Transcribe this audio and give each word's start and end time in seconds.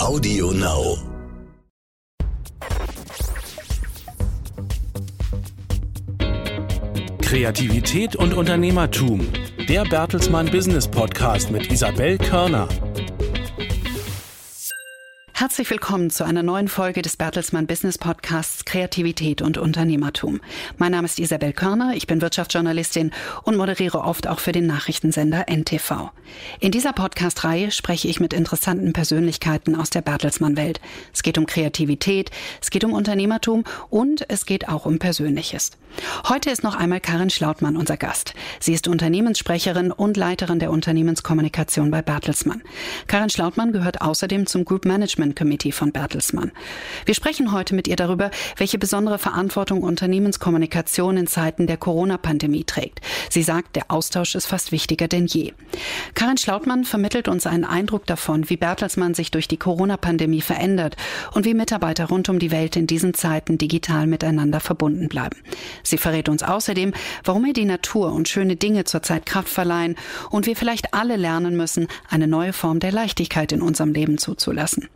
Audio 0.00 0.50
Now. 0.52 0.96
Kreativität 7.20 8.16
und 8.16 8.32
Unternehmertum. 8.32 9.28
Der 9.68 9.84
Bertelsmann 9.84 10.50
Business 10.50 10.88
Podcast 10.88 11.50
mit 11.50 11.70
Isabel 11.70 12.16
Körner. 12.16 12.66
Herzlich 15.40 15.70
willkommen 15.70 16.10
zu 16.10 16.24
einer 16.24 16.42
neuen 16.42 16.68
Folge 16.68 17.00
des 17.00 17.16
Bertelsmann 17.16 17.66
Business 17.66 17.96
Podcasts 17.96 18.66
Kreativität 18.66 19.40
und 19.40 19.56
Unternehmertum. 19.56 20.38
Mein 20.76 20.92
Name 20.92 21.06
ist 21.06 21.18
Isabel 21.18 21.54
Körner, 21.54 21.94
ich 21.94 22.06
bin 22.06 22.20
Wirtschaftsjournalistin 22.20 23.10
und 23.44 23.56
moderiere 23.56 24.02
oft 24.02 24.26
auch 24.26 24.38
für 24.38 24.52
den 24.52 24.66
Nachrichtensender 24.66 25.46
NTV. 25.48 26.10
In 26.60 26.72
dieser 26.72 26.92
Podcast-Reihe 26.92 27.70
spreche 27.70 28.08
ich 28.08 28.20
mit 28.20 28.34
interessanten 28.34 28.92
Persönlichkeiten 28.92 29.76
aus 29.76 29.88
der 29.88 30.02
Bertelsmann-Welt. 30.02 30.78
Es 31.14 31.22
geht 31.22 31.38
um 31.38 31.46
Kreativität, 31.46 32.30
es 32.60 32.68
geht 32.68 32.84
um 32.84 32.92
Unternehmertum 32.92 33.64
und 33.88 34.26
es 34.28 34.44
geht 34.44 34.68
auch 34.68 34.84
um 34.84 34.98
Persönliches. 34.98 35.70
Heute 36.28 36.50
ist 36.50 36.62
noch 36.62 36.76
einmal 36.76 37.00
Karin 37.00 37.30
Schlautmann 37.30 37.78
unser 37.78 37.96
Gast. 37.96 38.34
Sie 38.60 38.74
ist 38.74 38.86
Unternehmenssprecherin 38.86 39.90
und 39.90 40.18
Leiterin 40.18 40.58
der 40.58 40.70
Unternehmenskommunikation 40.70 41.90
bei 41.90 42.02
Bertelsmann. 42.02 42.62
Karin 43.06 43.30
Schlautmann 43.30 43.72
gehört 43.72 44.02
außerdem 44.02 44.46
zum 44.46 44.64
Group 44.66 44.84
Management 44.84 45.29
Management 45.30 45.36
Committee 45.36 45.72
von 45.72 45.92
Bertelsmann. 45.92 46.52
Wir 47.06 47.14
sprechen 47.14 47.52
heute 47.52 47.74
mit 47.74 47.88
ihr 47.88 47.96
darüber, 47.96 48.30
welche 48.56 48.78
besondere 48.78 49.18
Verantwortung 49.18 49.82
Unternehmenskommunikation 49.82 51.16
in 51.16 51.26
Zeiten 51.26 51.66
der 51.66 51.76
Corona-Pandemie 51.76 52.64
trägt. 52.64 53.00
Sie 53.30 53.42
sagt, 53.42 53.76
der 53.76 53.84
Austausch 53.88 54.34
ist 54.34 54.46
fast 54.46 54.72
wichtiger 54.72 55.08
denn 55.08 55.26
je. 55.26 55.52
Karin 56.14 56.36
Schlautmann 56.36 56.84
vermittelt 56.84 57.28
uns 57.28 57.46
einen 57.46 57.64
Eindruck 57.64 58.06
davon, 58.06 58.48
wie 58.50 58.56
Bertelsmann 58.56 59.14
sich 59.14 59.30
durch 59.30 59.48
die 59.48 59.56
Corona-Pandemie 59.56 60.40
verändert 60.40 60.96
und 61.32 61.46
wie 61.46 61.54
Mitarbeiter 61.54 62.06
rund 62.06 62.28
um 62.28 62.38
die 62.38 62.50
Welt 62.50 62.76
in 62.76 62.86
diesen 62.86 63.14
Zeiten 63.14 63.58
digital 63.58 64.06
miteinander 64.06 64.60
verbunden 64.60 65.08
bleiben. 65.08 65.36
Sie 65.82 65.98
verrät 65.98 66.28
uns 66.28 66.42
außerdem, 66.42 66.92
warum 67.24 67.44
ihr 67.46 67.52
die 67.52 67.64
Natur 67.64 68.12
und 68.12 68.28
schöne 68.28 68.56
Dinge 68.56 68.84
zurzeit 68.84 69.26
Kraft 69.26 69.48
verleihen 69.48 69.96
und 70.30 70.46
wir 70.46 70.56
vielleicht 70.56 70.94
alle 70.94 71.16
lernen 71.16 71.56
müssen, 71.56 71.88
eine 72.08 72.26
neue 72.26 72.52
Form 72.52 72.80
der 72.80 72.92
Leichtigkeit 72.92 73.52
in 73.52 73.62
unserem 73.62 73.92
Leben 73.92 74.18
zuzulassen. 74.18 74.88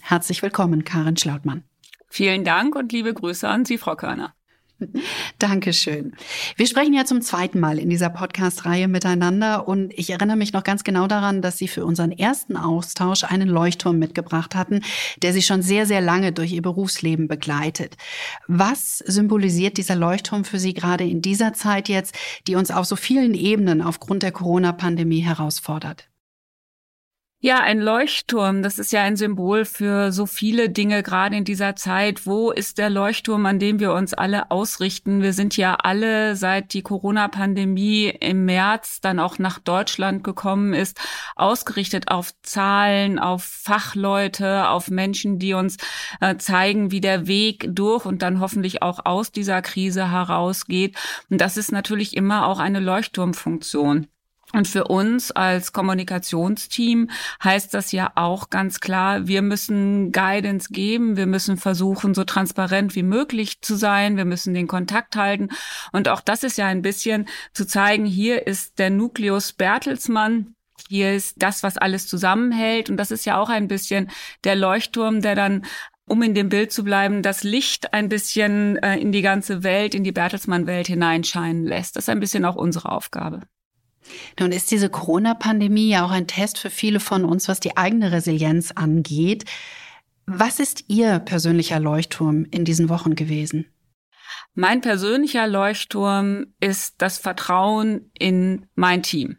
Herzlich 0.00 0.42
willkommen, 0.42 0.84
Karin 0.84 1.16
Schlautmann. 1.16 1.64
Vielen 2.08 2.44
Dank 2.44 2.76
und 2.76 2.92
liebe 2.92 3.12
Grüße 3.12 3.48
an 3.48 3.64
Sie, 3.64 3.76
Frau 3.76 3.96
Körner. 3.96 4.34
Dankeschön. 5.38 6.14
Wir 6.56 6.66
sprechen 6.66 6.92
ja 6.92 7.04
zum 7.04 7.22
zweiten 7.22 7.60
Mal 7.60 7.78
in 7.78 7.88
dieser 7.88 8.10
Podcast-Reihe 8.10 8.88
miteinander 8.88 9.66
und 9.66 9.92
ich 9.94 10.10
erinnere 10.10 10.36
mich 10.36 10.52
noch 10.52 10.64
ganz 10.64 10.84
genau 10.84 11.06
daran, 11.06 11.40
dass 11.40 11.56
Sie 11.56 11.68
für 11.68 11.84
unseren 11.84 12.12
ersten 12.12 12.56
Austausch 12.56 13.24
einen 13.24 13.48
Leuchtturm 13.48 13.98
mitgebracht 13.98 14.54
hatten, 14.54 14.82
der 15.22 15.32
Sie 15.32 15.42
schon 15.42 15.62
sehr, 15.62 15.86
sehr 15.86 16.00
lange 16.00 16.32
durch 16.32 16.52
Ihr 16.52 16.62
Berufsleben 16.62 17.26
begleitet. 17.26 17.96
Was 18.48 18.98
symbolisiert 18.98 19.78
dieser 19.78 19.96
Leuchtturm 19.96 20.44
für 20.44 20.58
Sie 20.58 20.74
gerade 20.74 21.04
in 21.04 21.22
dieser 21.22 21.52
Zeit 21.52 21.88
jetzt, 21.88 22.14
die 22.46 22.54
uns 22.54 22.70
auf 22.70 22.84
so 22.84 22.96
vielen 22.96 23.34
Ebenen 23.34 23.80
aufgrund 23.80 24.22
der 24.22 24.32
Corona-Pandemie 24.32 25.20
herausfordert? 25.20 26.08
Ja, 27.40 27.60
ein 27.60 27.80
Leuchtturm, 27.80 28.62
das 28.62 28.78
ist 28.78 28.92
ja 28.92 29.02
ein 29.02 29.16
Symbol 29.16 29.66
für 29.66 30.10
so 30.10 30.24
viele 30.24 30.70
Dinge, 30.70 31.02
gerade 31.02 31.36
in 31.36 31.44
dieser 31.44 31.76
Zeit. 31.76 32.26
Wo 32.26 32.50
ist 32.50 32.78
der 32.78 32.88
Leuchtturm, 32.88 33.44
an 33.44 33.58
dem 33.58 33.78
wir 33.78 33.92
uns 33.92 34.14
alle 34.14 34.50
ausrichten? 34.50 35.20
Wir 35.20 35.34
sind 35.34 35.54
ja 35.56 35.74
alle, 35.74 36.34
seit 36.34 36.72
die 36.72 36.80
Corona-Pandemie 36.82 38.06
im 38.08 38.46
März 38.46 39.00
dann 39.02 39.20
auch 39.20 39.38
nach 39.38 39.58
Deutschland 39.58 40.24
gekommen 40.24 40.72
ist, 40.72 40.98
ausgerichtet 41.36 42.08
auf 42.10 42.32
Zahlen, 42.42 43.18
auf 43.18 43.44
Fachleute, 43.44 44.68
auf 44.70 44.88
Menschen, 44.88 45.38
die 45.38 45.52
uns 45.52 45.76
äh, 46.22 46.38
zeigen, 46.38 46.90
wie 46.90 47.02
der 47.02 47.26
Weg 47.26 47.68
durch 47.68 48.06
und 48.06 48.22
dann 48.22 48.40
hoffentlich 48.40 48.82
auch 48.82 49.04
aus 49.04 49.30
dieser 49.30 49.60
Krise 49.60 50.10
herausgeht. 50.10 50.96
Und 51.28 51.40
das 51.42 51.58
ist 51.58 51.70
natürlich 51.70 52.16
immer 52.16 52.46
auch 52.48 52.58
eine 52.58 52.80
Leuchtturmfunktion. 52.80 54.08
Und 54.52 54.68
für 54.68 54.84
uns 54.84 55.32
als 55.32 55.72
Kommunikationsteam 55.72 57.10
heißt 57.42 57.74
das 57.74 57.90
ja 57.90 58.12
auch 58.14 58.48
ganz 58.48 58.78
klar, 58.78 59.26
wir 59.26 59.42
müssen 59.42 60.12
Guidance 60.12 60.68
geben, 60.72 61.16
wir 61.16 61.26
müssen 61.26 61.56
versuchen, 61.56 62.14
so 62.14 62.24
transparent 62.24 62.94
wie 62.94 63.02
möglich 63.02 63.60
zu 63.60 63.74
sein, 63.74 64.16
wir 64.16 64.24
müssen 64.24 64.54
den 64.54 64.68
Kontakt 64.68 65.16
halten. 65.16 65.48
Und 65.92 66.08
auch 66.08 66.20
das 66.20 66.44
ist 66.44 66.58
ja 66.58 66.66
ein 66.66 66.82
bisschen 66.82 67.26
zu 67.52 67.66
zeigen, 67.66 68.06
hier 68.06 68.46
ist 68.46 68.78
der 68.78 68.90
Nukleus 68.90 69.52
Bertelsmann, 69.52 70.54
hier 70.88 71.12
ist 71.12 71.42
das, 71.42 71.62
was 71.64 71.76
alles 71.76 72.06
zusammenhält. 72.06 72.88
Und 72.88 72.98
das 72.98 73.10
ist 73.10 73.26
ja 73.26 73.38
auch 73.38 73.48
ein 73.48 73.66
bisschen 73.66 74.10
der 74.44 74.54
Leuchtturm, 74.54 75.22
der 75.22 75.34
dann 75.34 75.66
um 76.08 76.22
in 76.22 76.34
dem 76.34 76.48
Bild 76.48 76.70
zu 76.70 76.84
bleiben, 76.84 77.22
das 77.22 77.42
Licht 77.42 77.92
ein 77.92 78.08
bisschen 78.08 78.76
äh, 78.76 78.96
in 78.96 79.10
die 79.10 79.22
ganze 79.22 79.64
Welt, 79.64 79.92
in 79.92 80.04
die 80.04 80.12
Bertelsmann-Welt 80.12 80.86
hineinscheinen 80.86 81.64
lässt. 81.64 81.96
Das 81.96 82.04
ist 82.04 82.08
ein 82.08 82.20
bisschen 82.20 82.44
auch 82.44 82.54
unsere 82.54 82.92
Aufgabe. 82.92 83.40
Nun 84.38 84.52
ist 84.52 84.70
diese 84.70 84.88
Corona-Pandemie 84.88 85.90
ja 85.90 86.04
auch 86.04 86.10
ein 86.10 86.26
Test 86.26 86.58
für 86.58 86.70
viele 86.70 87.00
von 87.00 87.24
uns, 87.24 87.48
was 87.48 87.60
die 87.60 87.76
eigene 87.76 88.12
Resilienz 88.12 88.72
angeht. 88.72 89.44
Was 90.26 90.60
ist 90.60 90.84
Ihr 90.88 91.18
persönlicher 91.20 91.78
Leuchtturm 91.78 92.46
in 92.50 92.64
diesen 92.64 92.88
Wochen 92.88 93.14
gewesen? 93.14 93.66
Mein 94.54 94.80
persönlicher 94.80 95.46
Leuchtturm 95.46 96.46
ist 96.60 96.96
das 96.98 97.18
Vertrauen 97.18 98.10
in 98.18 98.66
mein 98.74 99.02
Team. 99.02 99.38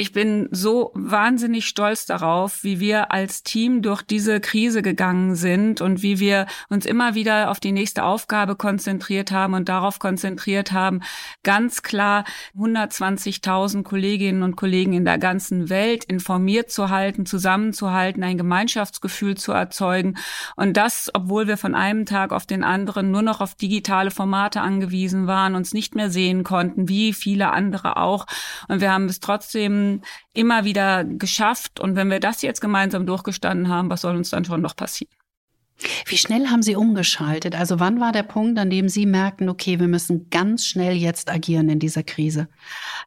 Ich 0.00 0.12
bin 0.12 0.48
so 0.52 0.92
wahnsinnig 0.94 1.66
stolz 1.66 2.06
darauf, 2.06 2.62
wie 2.62 2.78
wir 2.78 3.10
als 3.10 3.42
Team 3.42 3.82
durch 3.82 4.02
diese 4.02 4.38
Krise 4.38 4.80
gegangen 4.80 5.34
sind 5.34 5.80
und 5.80 6.02
wie 6.02 6.20
wir 6.20 6.46
uns 6.68 6.86
immer 6.86 7.16
wieder 7.16 7.50
auf 7.50 7.58
die 7.58 7.72
nächste 7.72 8.04
Aufgabe 8.04 8.54
konzentriert 8.54 9.32
haben 9.32 9.54
und 9.54 9.68
darauf 9.68 9.98
konzentriert 9.98 10.70
haben, 10.70 11.00
ganz 11.42 11.82
klar 11.82 12.22
120.000 12.56 13.82
Kolleginnen 13.82 14.44
und 14.44 14.54
Kollegen 14.54 14.92
in 14.92 15.04
der 15.04 15.18
ganzen 15.18 15.68
Welt 15.68 16.04
informiert 16.04 16.70
zu 16.70 16.90
halten, 16.90 17.26
zusammenzuhalten, 17.26 18.22
ein 18.22 18.38
Gemeinschaftsgefühl 18.38 19.36
zu 19.36 19.50
erzeugen. 19.50 20.16
Und 20.54 20.76
das, 20.76 21.10
obwohl 21.12 21.48
wir 21.48 21.56
von 21.56 21.74
einem 21.74 22.06
Tag 22.06 22.32
auf 22.32 22.46
den 22.46 22.62
anderen 22.62 23.10
nur 23.10 23.22
noch 23.22 23.40
auf 23.40 23.56
digitale 23.56 24.12
Formate 24.12 24.60
angewiesen 24.60 25.26
waren, 25.26 25.56
uns 25.56 25.74
nicht 25.74 25.96
mehr 25.96 26.08
sehen 26.08 26.44
konnten, 26.44 26.88
wie 26.88 27.12
viele 27.12 27.50
andere 27.50 27.96
auch. 27.96 28.26
Und 28.68 28.80
wir 28.80 28.92
haben 28.92 29.06
es 29.06 29.18
trotzdem 29.18 29.87
immer 30.32 30.64
wieder 30.64 31.04
geschafft. 31.04 31.80
Und 31.80 31.96
wenn 31.96 32.10
wir 32.10 32.20
das 32.20 32.42
jetzt 32.42 32.60
gemeinsam 32.60 33.06
durchgestanden 33.06 33.68
haben, 33.68 33.90
was 33.90 34.02
soll 34.02 34.16
uns 34.16 34.30
dann 34.30 34.44
schon 34.44 34.60
noch 34.60 34.76
passieren? 34.76 35.17
Wie 36.06 36.16
schnell 36.16 36.48
haben 36.48 36.62
Sie 36.62 36.74
umgeschaltet? 36.74 37.54
Also 37.54 37.78
wann 37.78 38.00
war 38.00 38.10
der 38.10 38.24
Punkt, 38.24 38.58
an 38.58 38.70
dem 38.70 38.88
Sie 38.88 39.06
merkten, 39.06 39.48
okay, 39.48 39.78
wir 39.78 39.86
müssen 39.86 40.28
ganz 40.30 40.66
schnell 40.66 40.94
jetzt 40.94 41.30
agieren 41.30 41.68
in 41.68 41.78
dieser 41.78 42.02
Krise? 42.02 42.48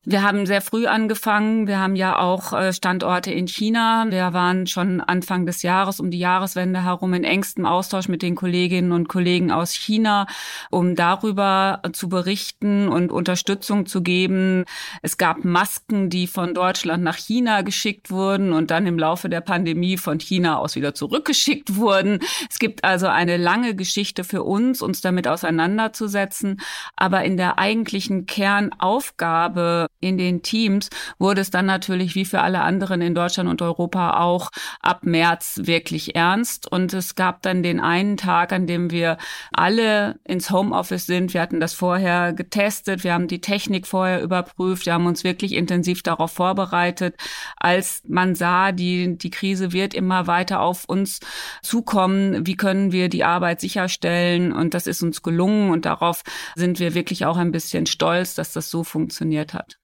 Wir 0.05 0.23
haben 0.23 0.45
sehr 0.45 0.61
früh 0.61 0.87
angefangen. 0.87 1.67
Wir 1.67 1.79
haben 1.79 1.95
ja 1.95 2.17
auch 2.17 2.53
äh, 2.53 2.71
Standorte 2.71 3.31
in 3.31 3.47
China. 3.47 4.05
Wir 4.09 4.33
waren 4.33 4.67
schon 4.67 5.01
Anfang 5.01 5.45
des 5.45 5.63
Jahres 5.63 5.99
um 5.99 6.11
die 6.11 6.19
Jahreswende 6.19 6.83
herum 6.83 7.13
in 7.13 7.25
engstem 7.25 7.65
Austausch 7.65 8.07
mit 8.07 8.21
den 8.21 8.35
Kolleginnen 8.35 8.93
und 8.93 9.09
Kollegen 9.09 9.51
aus 9.51 9.73
China, 9.73 10.27
um 10.69 10.95
darüber 10.95 11.81
zu 11.91 12.07
berichten 12.07 12.87
und 12.87 13.11
Unterstützung 13.11 13.85
zu 13.85 14.01
geben. 14.01 14.63
Es 15.01 15.17
gab 15.17 15.43
Masken, 15.43 16.09
die 16.09 16.27
von 16.27 16.53
Deutschland 16.53 17.03
nach 17.03 17.17
China 17.17 17.63
geschickt 17.63 18.11
wurden 18.11 18.53
und 18.53 18.71
dann 18.71 18.87
im 18.87 18.97
Laufe 18.97 19.27
der 19.27 19.41
Pandemie 19.41 19.97
von 19.97 20.19
China 20.19 20.57
aus 20.57 20.75
wieder 20.75 20.93
zurückgeschickt 20.93 21.75
wurden. 21.75 22.19
Es 22.49 22.60
gibt 22.61 22.83
also 22.83 23.07
eine 23.07 23.37
lange 23.37 23.75
Geschichte 23.75 24.23
für 24.23 24.43
uns, 24.43 24.83
uns 24.83 25.01
damit 25.01 25.27
auseinanderzusetzen. 25.27 26.61
Aber 26.95 27.23
in 27.23 27.35
der 27.35 27.57
eigentlichen 27.57 28.27
Kernaufgabe 28.27 29.87
in 29.99 30.19
den 30.19 30.43
Teams 30.43 30.89
wurde 31.17 31.41
es 31.41 31.49
dann 31.49 31.65
natürlich 31.65 32.13
wie 32.13 32.23
für 32.23 32.41
alle 32.41 32.61
anderen 32.61 33.01
in 33.01 33.15
Deutschland 33.15 33.49
und 33.49 33.63
Europa 33.63 34.21
auch 34.21 34.51
ab 34.79 35.03
März 35.03 35.61
wirklich 35.63 36.15
ernst. 36.15 36.71
Und 36.71 36.93
es 36.93 37.15
gab 37.15 37.41
dann 37.41 37.63
den 37.63 37.79
einen 37.79 38.15
Tag, 38.15 38.53
an 38.53 38.67
dem 38.67 38.91
wir 38.91 39.17
alle 39.51 40.19
ins 40.23 40.51
Homeoffice 40.51 41.07
sind. 41.07 41.33
Wir 41.33 41.41
hatten 41.41 41.59
das 41.59 41.73
vorher 41.73 42.31
getestet. 42.31 43.03
Wir 43.03 43.15
haben 43.15 43.27
die 43.27 43.41
Technik 43.41 43.87
vorher 43.87 44.21
überprüft. 44.21 44.85
Wir 44.85 44.93
haben 44.93 45.07
uns 45.07 45.23
wirklich 45.23 45.53
intensiv 45.53 46.03
darauf 46.03 46.31
vorbereitet. 46.31 47.15
Als 47.57 48.03
man 48.07 48.35
sah, 48.35 48.71
die, 48.71 49.17
die 49.17 49.31
Krise 49.31 49.73
wird 49.73 49.95
immer 49.95 50.27
weiter 50.27 50.61
auf 50.61 50.85
uns 50.85 51.21
zukommen, 51.63 52.45
wie 52.51 52.57
können 52.57 52.91
wir 52.91 53.07
die 53.07 53.23
Arbeit 53.23 53.61
sicherstellen? 53.61 54.51
Und 54.51 54.73
das 54.73 54.85
ist 54.85 55.01
uns 55.01 55.21
gelungen 55.21 55.69
und 55.69 55.85
darauf 55.85 56.21
sind 56.55 56.79
wir 56.79 56.93
wirklich 56.93 57.25
auch 57.25 57.37
ein 57.37 57.53
bisschen 57.53 57.85
stolz, 57.85 58.35
dass 58.35 58.51
das 58.51 58.69
so 58.69 58.83
funktioniert 58.83 59.53
hat. 59.53 59.79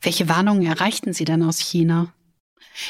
Welche 0.00 0.26
Warnungen 0.26 0.64
erreichten 0.64 1.12
Sie 1.12 1.26
dann 1.26 1.42
aus 1.42 1.58
China? 1.58 2.14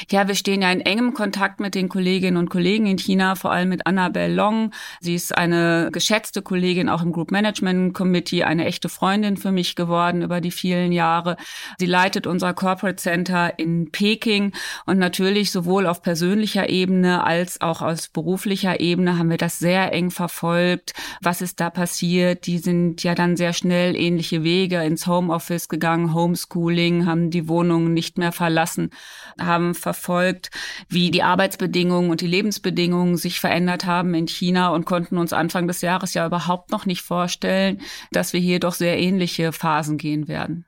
Ja, 0.09 0.27
wir 0.27 0.35
stehen 0.35 0.61
ja 0.61 0.71
in 0.71 0.81
engem 0.81 1.13
Kontakt 1.13 1.59
mit 1.59 1.75
den 1.75 1.89
Kolleginnen 1.89 2.37
und 2.37 2.49
Kollegen 2.49 2.85
in 2.85 2.97
China, 2.97 3.35
vor 3.35 3.51
allem 3.51 3.69
mit 3.69 3.85
Annabelle 3.85 4.33
Long. 4.33 4.71
Sie 4.99 5.15
ist 5.15 5.37
eine 5.37 5.89
geschätzte 5.91 6.41
Kollegin 6.41 6.89
auch 6.89 7.01
im 7.01 7.11
Group 7.11 7.31
Management 7.31 7.93
Committee, 7.93 8.43
eine 8.43 8.65
echte 8.65 8.89
Freundin 8.89 9.37
für 9.37 9.51
mich 9.51 9.75
geworden 9.75 10.21
über 10.21 10.41
die 10.41 10.51
vielen 10.51 10.91
Jahre. 10.91 11.37
Sie 11.77 11.85
leitet 11.85 12.27
unser 12.27 12.53
Corporate 12.53 12.95
Center 12.95 13.57
in 13.59 13.91
Peking 13.91 14.53
und 14.85 14.99
natürlich 14.99 15.51
sowohl 15.51 15.87
auf 15.87 16.01
persönlicher 16.01 16.69
Ebene 16.69 17.23
als 17.23 17.61
auch 17.61 17.81
aus 17.81 18.07
beruflicher 18.07 18.79
Ebene 18.79 19.17
haben 19.17 19.29
wir 19.29 19.37
das 19.37 19.59
sehr 19.59 19.91
eng 19.93 20.11
verfolgt. 20.11 20.93
Was 21.21 21.41
ist 21.41 21.59
da 21.59 21.69
passiert? 21.69 22.47
Die 22.47 22.57
sind 22.57 23.03
ja 23.03 23.15
dann 23.15 23.37
sehr 23.37 23.53
schnell 23.53 23.95
ähnliche 23.95 24.43
Wege 24.43 24.83
ins 24.83 25.07
Homeoffice 25.07 25.67
gegangen, 25.67 26.13
Homeschooling, 26.13 27.05
haben 27.05 27.29
die 27.29 27.47
Wohnungen 27.47 27.93
nicht 27.93 28.17
mehr 28.17 28.31
verlassen, 28.31 28.91
haben 29.39 29.72
verfolgt, 29.73 30.49
wie 30.89 31.11
die 31.11 31.23
Arbeitsbedingungen 31.23 32.11
und 32.11 32.21
die 32.21 32.27
Lebensbedingungen 32.27 33.17
sich 33.17 33.39
verändert 33.39 33.85
haben 33.85 34.13
in 34.13 34.27
China 34.27 34.69
und 34.69 34.85
konnten 34.85 35.17
uns 35.17 35.33
Anfang 35.33 35.67
des 35.67 35.81
Jahres 35.81 36.13
ja 36.13 36.25
überhaupt 36.25 36.71
noch 36.71 36.85
nicht 36.85 37.01
vorstellen, 37.01 37.81
dass 38.11 38.33
wir 38.33 38.39
hier 38.39 38.59
doch 38.59 38.73
sehr 38.73 38.97
ähnliche 38.99 39.51
Phasen 39.51 39.97
gehen 39.97 40.27
werden. 40.27 40.65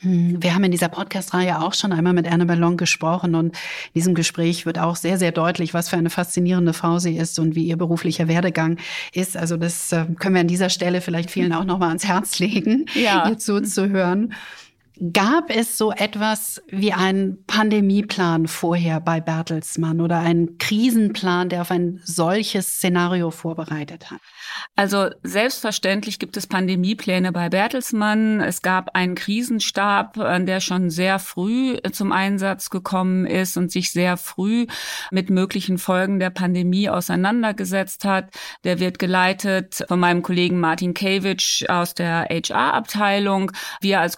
Hm, 0.00 0.42
wir 0.42 0.54
haben 0.54 0.64
in 0.64 0.70
dieser 0.70 0.88
Podcast-Reihe 0.88 1.62
auch 1.62 1.72
schon 1.72 1.92
einmal 1.92 2.12
mit 2.12 2.30
Anne 2.30 2.44
Ballon 2.44 2.76
gesprochen 2.76 3.34
und 3.34 3.46
in 3.46 3.92
diesem 3.94 4.14
Gespräch 4.14 4.66
wird 4.66 4.78
auch 4.78 4.96
sehr, 4.96 5.16
sehr 5.16 5.32
deutlich, 5.32 5.72
was 5.72 5.88
für 5.88 5.96
eine 5.96 6.10
faszinierende 6.10 6.74
Frau 6.74 6.98
sie 6.98 7.16
ist 7.16 7.38
und 7.38 7.54
wie 7.54 7.64
ihr 7.64 7.78
beruflicher 7.78 8.28
Werdegang 8.28 8.78
ist. 9.12 9.36
Also 9.38 9.56
das 9.56 9.92
äh, 9.92 10.04
können 10.18 10.34
wir 10.34 10.42
an 10.42 10.48
dieser 10.48 10.68
Stelle 10.68 11.00
vielleicht 11.00 11.30
vielen 11.30 11.54
auch 11.54 11.64
noch 11.64 11.78
mal 11.78 11.88
ans 11.88 12.06
Herz 12.06 12.38
legen, 12.38 12.86
ja. 12.94 13.26
ihr 13.28 13.38
zuzuhören. 13.38 14.34
Gab 15.12 15.50
es 15.50 15.76
so 15.76 15.92
etwas 15.92 16.62
wie 16.68 16.92
einen 16.94 17.44
Pandemieplan 17.46 18.48
vorher 18.48 18.98
bei 18.98 19.20
Bertelsmann 19.20 20.00
oder 20.00 20.20
einen 20.20 20.56
Krisenplan, 20.56 21.50
der 21.50 21.60
auf 21.60 21.70
ein 21.70 22.00
solches 22.02 22.66
Szenario 22.76 23.30
vorbereitet 23.30 24.10
hat? 24.10 24.20
Also 24.74 25.10
selbstverständlich 25.22 26.18
gibt 26.18 26.38
es 26.38 26.46
Pandemiepläne 26.46 27.32
bei 27.32 27.50
Bertelsmann. 27.50 28.40
Es 28.40 28.62
gab 28.62 28.94
einen 28.94 29.16
Krisenstab, 29.16 30.14
der 30.14 30.60
schon 30.60 30.88
sehr 30.88 31.18
früh 31.18 31.76
zum 31.92 32.12
Einsatz 32.12 32.70
gekommen 32.70 33.26
ist 33.26 33.58
und 33.58 33.70
sich 33.70 33.92
sehr 33.92 34.16
früh 34.16 34.66
mit 35.10 35.28
möglichen 35.28 35.76
Folgen 35.76 36.20
der 36.20 36.30
Pandemie 36.30 36.88
auseinandergesetzt 36.88 38.06
hat. 38.06 38.30
Der 38.64 38.80
wird 38.80 38.98
geleitet 38.98 39.84
von 39.88 40.00
meinem 40.00 40.22
Kollegen 40.22 40.58
Martin 40.58 40.94
Kewitsch 40.94 41.68
aus 41.68 41.92
der 41.92 42.28
HR-Abteilung. 42.30 43.52
Wir 43.82 44.00
als 44.00 44.16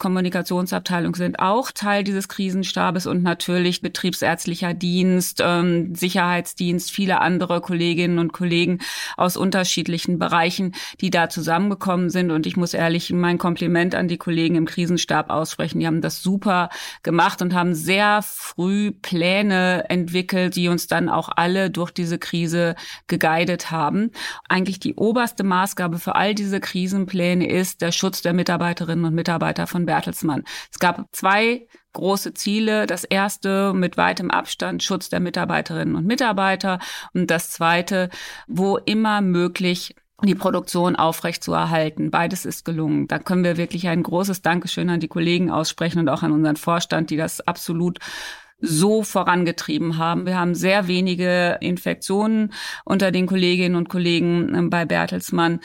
Kommunikationsabteilung 0.68 1.14
sind 1.14 1.38
auch 1.40 1.70
Teil 1.72 2.04
dieses 2.04 2.28
Krisenstabes 2.28 3.06
und 3.06 3.22
natürlich 3.22 3.80
betriebsärztlicher 3.80 4.74
Dienst, 4.74 5.42
ähm, 5.44 5.94
Sicherheitsdienst, 5.94 6.90
viele 6.90 7.20
andere 7.20 7.60
Kolleginnen 7.60 8.18
und 8.18 8.32
Kollegen 8.32 8.78
aus 9.16 9.36
unterschiedlichen 9.36 10.18
Bereichen, 10.18 10.74
die 11.00 11.10
da 11.10 11.28
zusammengekommen 11.28 12.10
sind. 12.10 12.30
Und 12.30 12.46
ich 12.46 12.56
muss 12.56 12.74
ehrlich 12.74 13.12
mein 13.12 13.38
Kompliment 13.38 13.94
an 13.94 14.08
die 14.08 14.18
Kollegen 14.18 14.56
im 14.56 14.66
Krisenstab 14.66 15.30
aussprechen. 15.30 15.80
Die 15.80 15.86
haben 15.86 16.02
das 16.02 16.22
super 16.22 16.68
gemacht 17.02 17.42
und 17.42 17.54
haben 17.54 17.74
sehr 17.74 18.20
früh 18.22 18.92
Pläne 18.92 19.88
entwickelt, 19.88 20.56
die 20.56 20.68
uns 20.68 20.86
dann 20.86 21.08
auch 21.08 21.30
alle 21.34 21.70
durch 21.70 21.90
diese 21.90 22.18
Krise 22.18 22.74
geguidet 23.06 23.70
haben. 23.70 24.10
Eigentlich 24.48 24.80
die 24.80 24.94
oberste 24.94 25.44
Maßgabe 25.44 25.98
für 25.98 26.14
all 26.14 26.34
diese 26.34 26.60
Krisenpläne 26.60 27.48
ist 27.48 27.80
der 27.80 27.92
Schutz 27.92 28.22
der 28.22 28.32
Mitarbeiterinnen 28.32 29.04
und 29.04 29.14
Mitarbeiter 29.14 29.66
von 29.66 29.86
Bertelsmann. 29.86 30.44
Es 30.70 30.78
gab 30.78 31.06
zwei 31.12 31.66
große 31.92 32.34
Ziele. 32.34 32.86
Das 32.86 33.04
erste 33.04 33.72
mit 33.74 33.96
weitem 33.96 34.30
Abstand 34.30 34.82
Schutz 34.82 35.08
der 35.08 35.20
Mitarbeiterinnen 35.20 35.96
und 35.96 36.06
Mitarbeiter 36.06 36.78
und 37.12 37.30
das 37.30 37.50
zweite, 37.50 38.08
wo 38.46 38.78
immer 38.78 39.20
möglich 39.20 39.94
die 40.24 40.34
Produktion 40.34 40.96
aufrechtzuerhalten. 40.96 42.10
Beides 42.10 42.44
ist 42.44 42.64
gelungen. 42.64 43.06
Da 43.06 43.18
können 43.18 43.44
wir 43.44 43.56
wirklich 43.56 43.88
ein 43.88 44.02
großes 44.02 44.42
Dankeschön 44.42 44.90
an 44.90 45.00
die 45.00 45.08
Kollegen 45.08 45.50
aussprechen 45.50 46.00
und 46.00 46.08
auch 46.08 46.22
an 46.22 46.32
unseren 46.32 46.56
Vorstand, 46.56 47.10
die 47.10 47.16
das 47.16 47.40
absolut 47.40 47.98
so 48.60 49.04
vorangetrieben 49.04 49.98
haben. 49.98 50.26
Wir 50.26 50.36
haben 50.36 50.54
sehr 50.54 50.88
wenige 50.88 51.58
Infektionen 51.60 52.52
unter 52.84 53.12
den 53.12 53.26
Kolleginnen 53.26 53.76
und 53.76 53.88
Kollegen 53.88 54.52
ähm, 54.54 54.70
bei 54.70 54.84
Bertelsmann. 54.84 55.60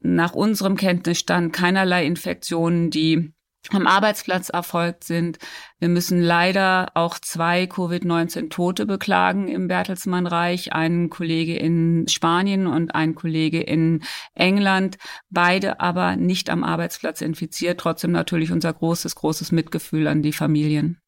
Nach 0.00 0.32
unserem 0.32 0.76
Kenntnisstand 0.76 1.52
keinerlei 1.52 2.06
Infektionen, 2.06 2.90
die 2.90 3.34
am 3.70 3.86
Arbeitsplatz 3.86 4.48
erfolgt 4.48 5.04
sind. 5.04 5.38
Wir 5.78 5.88
müssen 5.88 6.20
leider 6.20 6.88
auch 6.94 7.18
zwei 7.18 7.66
Covid-19-Tote 7.66 8.86
beklagen 8.86 9.48
im 9.48 9.68
Bertelsmann-Reich. 9.68 10.72
Ein 10.72 11.10
Kollege 11.10 11.56
in 11.56 12.06
Spanien 12.08 12.66
und 12.66 12.94
ein 12.94 13.14
Kollege 13.14 13.60
in 13.60 14.02
England. 14.34 14.98
Beide 15.30 15.80
aber 15.80 16.16
nicht 16.16 16.50
am 16.50 16.64
Arbeitsplatz 16.64 17.20
infiziert. 17.20 17.80
Trotzdem 17.80 18.12
natürlich 18.12 18.52
unser 18.52 18.72
großes, 18.72 19.14
großes 19.14 19.52
Mitgefühl 19.52 20.06
an 20.06 20.22
die 20.22 20.32
Familien. 20.32 20.98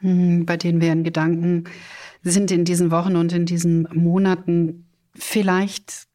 Hm, 0.00 0.46
bei 0.46 0.56
denen 0.56 0.80
wir 0.80 0.92
in 0.92 1.04
Gedanken 1.04 1.64
sind 2.22 2.50
in 2.50 2.64
diesen 2.64 2.90
Wochen 2.90 3.16
und 3.16 3.32
in 3.32 3.46
diesen 3.46 3.88
Monaten. 3.92 4.86
Vielleicht 5.14 6.09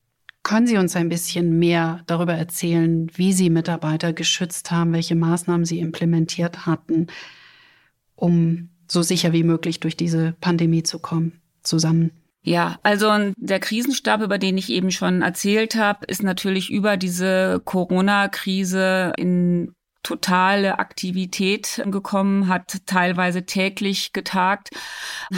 können 0.46 0.68
Sie 0.68 0.78
uns 0.78 0.96
ein 0.96 1.10
bisschen 1.10 1.58
mehr 1.58 2.02
darüber 2.06 2.36
erzählen, 2.36 3.10
wie 3.16 3.34
Sie 3.34 3.50
Mitarbeiter 3.50 4.14
geschützt 4.14 4.70
haben, 4.72 4.94
welche 4.94 5.16
Maßnahmen 5.16 5.66
Sie 5.66 5.80
implementiert 5.80 6.68
hatten, 6.68 7.08
um 8.16 8.70
so 8.90 9.02
sicher 9.02 9.34
wie 9.34 9.44
möglich 9.44 9.80
durch 9.80 9.98
diese 9.98 10.36
Pandemie 10.40 10.84
zu 10.84 11.00
kommen, 11.00 11.42
zusammen? 11.64 12.12
Ja, 12.44 12.78
also 12.84 13.12
der 13.38 13.60
Krisenstab, 13.60 14.22
über 14.22 14.38
den 14.38 14.56
ich 14.56 14.70
eben 14.70 14.92
schon 14.92 15.24
erzählt 15.24 15.76
habe, 15.76 16.06
ist 16.06 16.22
natürlich 16.22 16.72
über 16.72 16.96
diese 16.96 17.60
Corona-Krise 17.66 19.14
in 19.18 19.74
totale 20.06 20.78
Aktivität 20.78 21.82
gekommen, 21.86 22.48
hat 22.48 22.86
teilweise 22.86 23.46
täglich 23.48 24.14
getagt, 24.14 24.70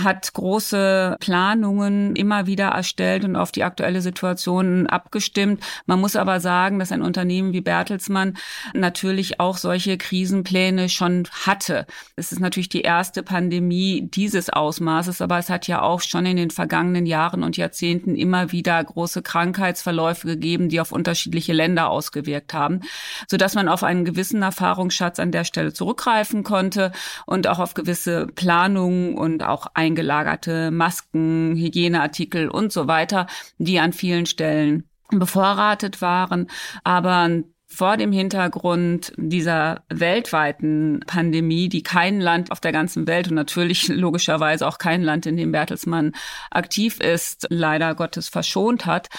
hat 0.03 0.33
große 0.33 1.15
Planungen 1.21 2.15
immer 2.17 2.47
wieder 2.47 2.67
erstellt 2.67 3.23
und 3.23 3.37
auf 3.37 3.53
die 3.53 3.63
aktuelle 3.63 4.01
Situation 4.01 4.85
abgestimmt. 4.85 5.63
Man 5.85 6.01
muss 6.01 6.17
aber 6.17 6.41
sagen, 6.41 6.79
dass 6.79 6.91
ein 6.91 7.01
Unternehmen 7.01 7.53
wie 7.53 7.61
Bertelsmann 7.61 8.37
natürlich 8.73 9.39
auch 9.39 9.55
solche 9.55 9.97
Krisenpläne 9.97 10.89
schon 10.89 11.29
hatte. 11.45 11.85
Es 12.17 12.33
ist 12.33 12.41
natürlich 12.41 12.69
die 12.69 12.81
erste 12.81 13.23
Pandemie 13.23 14.09
dieses 14.13 14.49
Ausmaßes, 14.49 15.21
aber 15.21 15.37
es 15.37 15.49
hat 15.49 15.67
ja 15.67 15.81
auch 15.81 16.01
schon 16.01 16.25
in 16.25 16.35
den 16.35 16.51
vergangenen 16.51 17.05
Jahren 17.05 17.43
und 17.43 17.55
Jahrzehnten 17.55 18.15
immer 18.15 18.51
wieder 18.51 18.83
große 18.83 19.21
Krankheitsverläufe 19.21 20.27
gegeben, 20.27 20.67
die 20.67 20.81
auf 20.81 20.91
unterschiedliche 20.91 21.53
Länder 21.53 21.89
ausgewirkt 21.89 22.53
haben, 22.53 22.81
sodass 23.29 23.55
man 23.55 23.69
auf 23.69 23.83
einen 23.83 24.03
gewissen 24.03 24.39
Erfahrungsschatz 24.57 25.19
an 25.19 25.31
der 25.31 25.43
Stelle 25.43 25.71
zurückgreifen 25.71 26.43
konnte 26.43 26.91
und 27.27 27.47
auch 27.47 27.59
auf 27.59 27.75
gewisse 27.75 28.25
Planungen 28.25 29.15
und 29.15 29.43
auch 29.43 29.67
eingelagerte 29.75 30.71
Masken, 30.71 31.55
Hygieneartikel 31.55 32.49
und 32.49 32.73
so 32.73 32.87
weiter, 32.87 33.27
die 33.59 33.79
an 33.79 33.93
vielen 33.93 34.25
Stellen 34.25 34.89
bevorratet 35.11 36.01
waren. 36.01 36.47
Aber 36.83 37.29
vor 37.69 37.97
dem 37.97 38.13
Hintergrund 38.13 39.11
dieser 39.17 39.83
weltweiten 39.89 41.01
Pandemie, 41.05 41.67
die 41.67 41.83
kein 41.83 42.21
Land 42.21 42.49
auf 42.49 42.61
der 42.61 42.71
ganzen 42.71 43.07
Welt 43.07 43.27
und 43.27 43.35
natürlich 43.35 43.87
logischerweise 43.89 44.65
auch 44.65 44.77
kein 44.77 45.03
Land, 45.03 45.25
in 45.25 45.35
dem 45.35 45.51
Bertelsmann 45.51 46.13
aktiv 46.49 47.01
ist, 47.01 47.45
leider 47.49 47.93
Gottes 47.93 48.29
verschont 48.29 48.85
hat, 48.85 49.09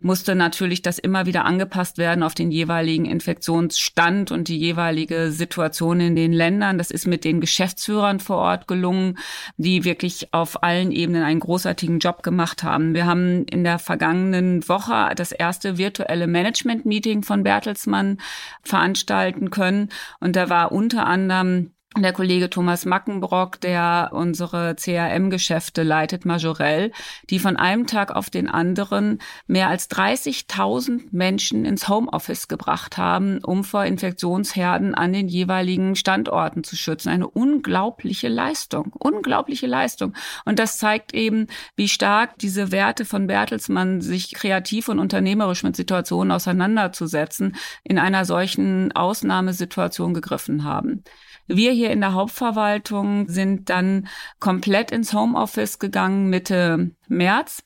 musste 0.00 0.34
natürlich 0.34 0.82
das 0.82 0.98
immer 0.98 1.24
wieder 1.24 1.46
angepasst 1.46 1.96
werden 1.96 2.22
auf 2.22 2.34
den 2.34 2.50
jeweiligen 2.50 3.06
Infektionsstand 3.06 4.30
und 4.30 4.48
die 4.48 4.58
jeweilige 4.58 5.32
Situation 5.32 5.98
in 6.00 6.14
den 6.14 6.34
Ländern. 6.34 6.76
Das 6.76 6.90
ist 6.90 7.06
mit 7.06 7.24
den 7.24 7.40
Geschäftsführern 7.40 8.20
vor 8.20 8.36
Ort 8.36 8.68
gelungen, 8.68 9.18
die 9.56 9.84
wirklich 9.84 10.28
auf 10.32 10.62
allen 10.62 10.92
Ebenen 10.92 11.22
einen 11.22 11.40
großartigen 11.40 12.00
Job 12.00 12.22
gemacht 12.22 12.62
haben. 12.62 12.92
Wir 12.94 13.06
haben 13.06 13.44
in 13.46 13.64
der 13.64 13.78
vergangenen 13.78 14.68
Woche 14.68 15.12
das 15.16 15.32
erste 15.32 15.78
virtuelle 15.78 16.26
Management-Meeting 16.26 17.22
von 17.22 17.42
Bertelsmann 17.42 17.93
Bertelsmann 17.94 18.18
veranstalten 18.62 19.50
können. 19.50 19.90
Und 20.20 20.36
da 20.36 20.48
war 20.48 20.72
unter 20.72 21.06
anderem 21.06 21.70
der 22.02 22.12
Kollege 22.12 22.50
Thomas 22.50 22.86
Mackenbrock, 22.86 23.60
der 23.60 24.10
unsere 24.12 24.74
CRM-Geschäfte 24.74 25.84
leitet, 25.84 26.24
Majorell, 26.24 26.90
die 27.30 27.38
von 27.38 27.56
einem 27.56 27.86
Tag 27.86 28.10
auf 28.10 28.30
den 28.30 28.48
anderen 28.48 29.20
mehr 29.46 29.68
als 29.68 29.88
30.000 29.90 31.02
Menschen 31.12 31.64
ins 31.64 31.88
Homeoffice 31.88 32.48
gebracht 32.48 32.98
haben, 32.98 33.38
um 33.44 33.62
vor 33.62 33.84
Infektionsherden 33.84 34.94
an 34.96 35.12
den 35.12 35.28
jeweiligen 35.28 35.94
Standorten 35.94 36.64
zu 36.64 36.74
schützen. 36.74 37.10
Eine 37.10 37.28
unglaubliche 37.28 38.28
Leistung, 38.28 38.92
unglaubliche 38.92 39.68
Leistung. 39.68 40.14
Und 40.44 40.58
das 40.58 40.78
zeigt 40.78 41.14
eben, 41.14 41.46
wie 41.76 41.88
stark 41.88 42.38
diese 42.38 42.72
Werte 42.72 43.04
von 43.04 43.28
Bertelsmann, 43.28 44.00
sich 44.00 44.34
kreativ 44.34 44.88
und 44.88 44.98
unternehmerisch 44.98 45.62
mit 45.62 45.76
Situationen 45.76 46.32
auseinanderzusetzen, 46.32 47.54
in 47.84 48.00
einer 48.00 48.24
solchen 48.24 48.90
Ausnahmesituation 48.92 50.12
gegriffen 50.12 50.64
haben. 50.64 51.04
Wir 51.46 51.72
hier 51.72 51.90
in 51.90 52.00
der 52.00 52.14
Hauptverwaltung 52.14 53.28
sind 53.28 53.68
dann 53.70 54.08
komplett 54.40 54.90
ins 54.90 55.12
Homeoffice 55.12 55.78
gegangen 55.78 56.30
Mitte 56.30 56.90
März 57.08 57.62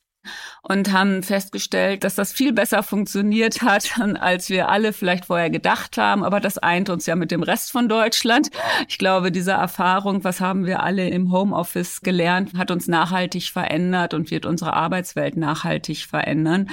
und 0.62 0.92
haben 0.92 1.23
festgestellt, 1.23 2.04
dass 2.04 2.14
das 2.14 2.32
viel 2.32 2.52
besser 2.52 2.82
funktioniert 2.82 3.62
hat, 3.62 3.99
als 4.20 4.50
wir 4.50 4.68
alle 4.68 4.92
vielleicht 4.92 5.26
vorher 5.26 5.50
gedacht 5.50 5.97
haben. 5.97 6.25
Aber 6.25 6.40
das 6.40 6.58
eint 6.58 6.90
uns 6.90 7.06
ja 7.06 7.16
mit 7.16 7.30
dem 7.30 7.42
Rest 7.42 7.73
von 7.73 7.88
Deutschland. 7.88 8.50
Ich 8.88 8.99
glaube, 8.99 9.32
diese 9.32 9.52
Erfahrung, 9.52 10.25
was 10.25 10.40
haben 10.40 10.66
wir 10.66 10.82
alle 10.82 11.08
im 11.08 11.32
Homeoffice 11.32 12.02
gelernt, 12.02 12.54
hat 12.56 12.70
uns 12.70 12.88
nachhaltig 12.88 13.50
verändert 13.50 14.14
und 14.14 14.30
wird 14.30 14.47
unsere 14.47 14.75
Arbeitswelt 14.75 15.37
nachhaltig 15.37 16.06
verändern. 16.06 16.68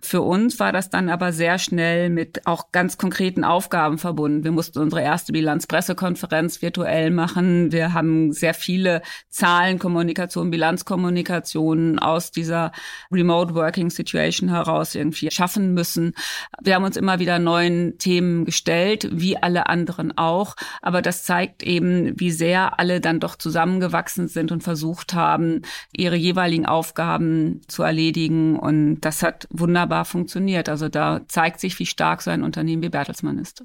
Für 0.00 0.22
uns 0.22 0.60
war 0.60 0.72
das 0.72 0.90
dann 0.90 1.08
aber 1.08 1.32
sehr 1.32 1.58
schnell 1.58 2.10
mit 2.10 2.46
auch 2.46 2.72
ganz 2.72 2.98
konkreten 2.98 3.44
Aufgaben 3.44 3.98
verbunden. 3.98 4.44
Wir 4.44 4.52
mussten 4.52 4.78
unsere 4.78 5.02
erste 5.02 5.32
Bilanzpressekonferenz 5.32 6.62
virtuell 6.62 7.10
machen. 7.10 7.72
Wir 7.72 7.92
haben 7.92 8.32
sehr 8.32 8.54
viele 8.54 9.02
Zahlen, 9.28 9.78
Kommunikation, 9.78 10.50
Bilanzkommunikationen 10.50 11.98
aus 11.98 12.30
dieser 12.30 12.72
Remote 13.10 13.54
Working 13.54 13.90
Situation 13.90 14.48
heraus 14.48 14.94
irgendwie 14.94 15.30
schaffen 15.30 15.74
müssen. 15.74 16.14
Wir 16.62 16.74
haben 16.74 16.84
uns 16.84 16.96
immer 16.96 17.18
wieder 17.18 17.38
neuen 17.38 17.98
Themen 17.98 18.44
gestellt, 18.44 19.08
wie 19.12 19.36
alle 19.36 19.68
anderen 19.68 20.16
auch. 20.16 20.56
Aber 20.80 21.02
das 21.02 21.24
zeigt 21.24 21.62
eben, 21.62 22.18
wie 22.18 22.30
sehr 22.30 22.78
alle 22.78 23.00
dann 23.00 23.20
doch 23.20 23.36
zusammengewachsen 23.36 24.28
sind 24.28 24.52
und 24.52 24.62
versucht 24.62 25.14
haben, 25.14 25.62
ihre 25.92 26.16
jeweiligen 26.16 26.66
Aufgaben 26.66 27.60
zu 27.68 27.82
erledigen. 27.82 28.58
Und 28.58 29.00
das 29.00 29.22
hat 29.22 29.46
wunderbar 29.50 30.04
funktioniert. 30.04 30.68
Also 30.68 30.88
da 30.88 31.20
zeigt 31.28 31.60
sich, 31.60 31.78
wie 31.78 31.86
stark 31.86 32.22
so 32.22 32.30
ein 32.30 32.42
Unternehmen 32.42 32.82
wie 32.82 32.88
Bertelsmann 32.88 33.38
ist. 33.38 33.62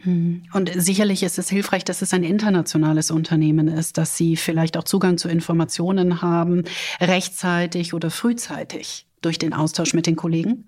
Hm. 0.00 0.44
Und 0.52 0.70
sicherlich 0.76 1.22
ist 1.22 1.38
es 1.38 1.48
hilfreich, 1.48 1.84
dass 1.84 2.02
es 2.02 2.14
ein 2.14 2.22
internationales 2.22 3.10
Unternehmen 3.10 3.68
ist, 3.68 3.98
dass 3.98 4.16
Sie 4.16 4.36
vielleicht 4.36 4.76
auch 4.76 4.84
Zugang 4.84 5.18
zu 5.18 5.28
Informationen 5.28 6.22
haben, 6.22 6.64
rechtzeitig 7.00 7.94
oder 7.94 8.10
frühzeitig 8.10 9.06
durch 9.20 9.38
den 9.38 9.52
Austausch 9.52 9.94
mit 9.94 10.06
den 10.06 10.16
Kollegen. 10.16 10.66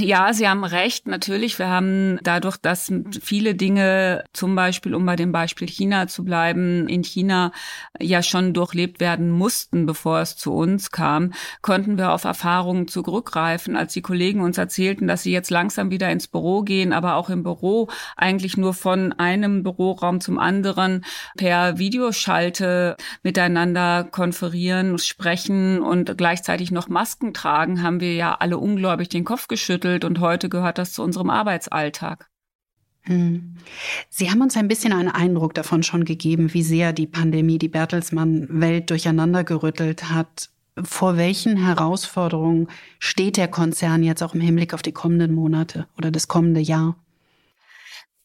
Ja, 0.00 0.32
Sie 0.32 0.48
haben 0.48 0.64
recht. 0.64 1.08
Natürlich, 1.08 1.58
wir 1.58 1.68
haben 1.68 2.20
dadurch, 2.22 2.56
dass 2.56 2.92
viele 3.20 3.56
Dinge, 3.56 4.22
zum 4.32 4.54
Beispiel, 4.54 4.94
um 4.94 5.04
bei 5.04 5.16
dem 5.16 5.32
Beispiel 5.32 5.66
China 5.66 6.06
zu 6.06 6.24
bleiben, 6.24 6.86
in 6.86 7.02
China 7.02 7.50
ja 8.00 8.22
schon 8.22 8.52
durchlebt 8.52 9.00
werden 9.00 9.30
mussten, 9.30 9.84
bevor 9.84 10.20
es 10.20 10.36
zu 10.36 10.54
uns 10.54 10.92
kam, 10.92 11.32
konnten 11.60 11.98
wir 11.98 12.12
auf 12.12 12.22
Erfahrungen 12.22 12.86
zurückgreifen, 12.86 13.74
als 13.76 13.92
die 13.94 14.02
Kollegen 14.02 14.42
uns 14.42 14.58
erzählten, 14.58 15.08
dass 15.08 15.24
sie 15.24 15.32
jetzt 15.32 15.50
langsam 15.50 15.90
wieder 15.90 16.08
ins 16.10 16.28
Büro 16.28 16.62
gehen, 16.62 16.92
aber 16.92 17.16
auch 17.16 17.28
im 17.28 17.42
Büro 17.42 17.88
eigentlich 18.16 18.56
nur 18.56 18.74
von 18.74 19.12
einem 19.14 19.64
Büroraum 19.64 20.20
zum 20.20 20.38
anderen 20.38 21.04
per 21.36 21.78
Videoschalte 21.78 22.96
miteinander 23.24 24.04
konferieren, 24.04 24.98
sprechen 24.98 25.80
und 25.80 26.16
gleichzeitig 26.16 26.70
noch 26.70 26.88
Masken 26.88 27.34
tragen, 27.34 27.82
haben 27.82 27.98
wir 27.98 28.14
ja 28.14 28.36
alle 28.38 28.58
ungläubig 28.58 29.08
den 29.08 29.24
Kopf 29.24 29.48
geschüttelt 29.48 29.63
geschüttelt 29.64 30.04
und 30.04 30.20
heute 30.20 30.50
gehört 30.50 30.76
das 30.76 30.92
zu 30.92 31.02
unserem 31.02 31.30
Arbeitsalltag. 31.30 32.28
Hm. 33.02 33.56
Sie 34.10 34.30
haben 34.30 34.42
uns 34.42 34.56
ein 34.56 34.68
bisschen 34.68 34.92
einen 34.92 35.08
Eindruck 35.08 35.54
davon 35.54 35.82
schon 35.82 36.04
gegeben, 36.04 36.52
wie 36.52 36.62
sehr 36.62 36.92
die 36.92 37.06
Pandemie 37.06 37.58
die 37.58 37.68
Bertelsmann-Welt 37.68 38.90
durcheinandergerüttelt 38.90 40.10
hat. 40.10 40.50
Vor 40.82 41.16
welchen 41.16 41.56
Herausforderungen 41.56 42.68
steht 42.98 43.36
der 43.36 43.48
Konzern 43.48 44.02
jetzt 44.02 44.22
auch 44.22 44.34
im 44.34 44.40
Hinblick 44.40 44.74
auf 44.74 44.82
die 44.82 44.92
kommenden 44.92 45.34
Monate 45.34 45.86
oder 45.96 46.10
das 46.10 46.28
kommende 46.28 46.60
Jahr? 46.60 46.96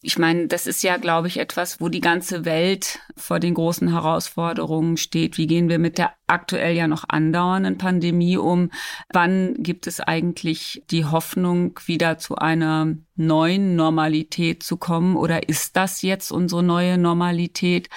Ich 0.01 0.17
meine, 0.17 0.47
das 0.47 0.65
ist 0.65 0.81
ja, 0.81 0.97
glaube 0.97 1.27
ich, 1.27 1.37
etwas, 1.37 1.79
wo 1.79 1.89
die 1.89 1.99
ganze 1.99 2.45
Welt 2.45 2.99
vor 3.17 3.39
den 3.39 3.53
großen 3.53 3.91
Herausforderungen 3.91 4.97
steht. 4.97 5.37
Wie 5.37 5.47
gehen 5.47 5.69
wir 5.69 5.77
mit 5.77 5.97
der 5.97 6.13
aktuell 6.29 6.75
ja 6.75 6.87
noch 6.87 7.05
andauernden 7.07 7.77
Pandemie 7.77 8.37
um? 8.37 8.71
Wann 9.11 9.55
gibt 9.57 9.87
es 9.87 9.99
eigentlich 9.99 10.83
die 10.91 11.05
Hoffnung, 11.05 11.79
wieder 11.85 12.17
zu 12.17 12.35
einer 12.35 12.95
neuen 13.19 13.75
Normalität 13.75 14.63
zu 14.63 14.77
kommen? 14.77 15.15
Oder 15.15 15.47
ist 15.49 15.75
das 15.75 16.01
jetzt 16.01 16.31
unsere 16.31 16.63
neue 16.63 16.97
Normalität? 16.97 17.89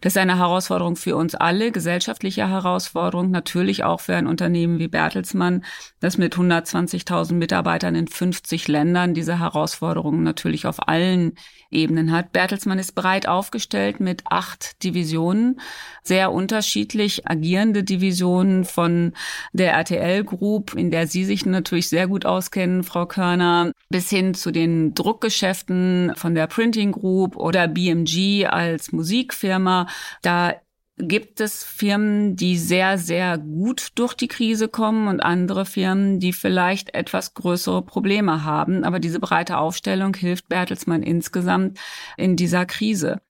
Das 0.00 0.12
ist 0.12 0.18
eine 0.18 0.38
Herausforderung 0.38 0.96
für 0.96 1.16
uns 1.16 1.34
alle, 1.34 1.72
gesellschaftliche 1.72 2.48
Herausforderung, 2.48 3.30
natürlich 3.30 3.84
auch 3.84 4.00
für 4.00 4.14
ein 4.14 4.26
Unternehmen 4.26 4.78
wie 4.78 4.88
Bertelsmann, 4.88 5.64
das 6.00 6.16
mit 6.16 6.36
120.000 6.36 7.34
Mitarbeitern 7.34 7.94
in 7.94 8.06
50 8.06 8.68
Ländern 8.68 9.14
diese 9.14 9.40
Herausforderungen 9.40 10.22
natürlich 10.22 10.66
auf 10.66 10.88
allen 10.88 11.34
Ebenen 11.70 12.12
hat. 12.12 12.32
Bertelsmann 12.32 12.78
ist 12.78 12.94
breit 12.94 13.28
aufgestellt 13.28 14.00
mit 14.00 14.22
acht 14.30 14.82
Divisionen, 14.84 15.60
sehr 16.02 16.32
unterschiedlich 16.32 17.28
agierende 17.28 17.77
Divisionen 17.84 18.64
von 18.64 19.12
der 19.52 19.72
RTL 19.72 20.24
Group, 20.24 20.74
in 20.74 20.90
der 20.90 21.06
Sie 21.06 21.24
sich 21.24 21.46
natürlich 21.46 21.88
sehr 21.88 22.06
gut 22.08 22.26
auskennen, 22.26 22.84
Frau 22.84 23.06
Körner, 23.06 23.72
bis 23.88 24.10
hin 24.10 24.34
zu 24.34 24.50
den 24.50 24.94
Druckgeschäften 24.94 26.12
von 26.16 26.34
der 26.34 26.46
Printing 26.46 26.92
Group 26.92 27.36
oder 27.36 27.68
BMG 27.68 28.46
als 28.46 28.92
Musikfirma. 28.92 29.86
Da 30.22 30.54
gibt 30.98 31.40
es 31.40 31.64
Firmen, 31.64 32.36
die 32.36 32.58
sehr, 32.58 32.98
sehr 32.98 33.38
gut 33.38 33.88
durch 33.94 34.14
die 34.14 34.28
Krise 34.28 34.68
kommen 34.68 35.08
und 35.08 35.20
andere 35.20 35.64
Firmen, 35.64 36.20
die 36.20 36.32
vielleicht 36.32 36.94
etwas 36.94 37.34
größere 37.34 37.82
Probleme 37.82 38.44
haben. 38.44 38.84
Aber 38.84 38.98
diese 38.98 39.20
breite 39.20 39.58
Aufstellung 39.58 40.14
hilft 40.14 40.48
Bertelsmann 40.48 41.02
insgesamt 41.02 41.78
in 42.16 42.36
dieser 42.36 42.66
Krise. 42.66 43.20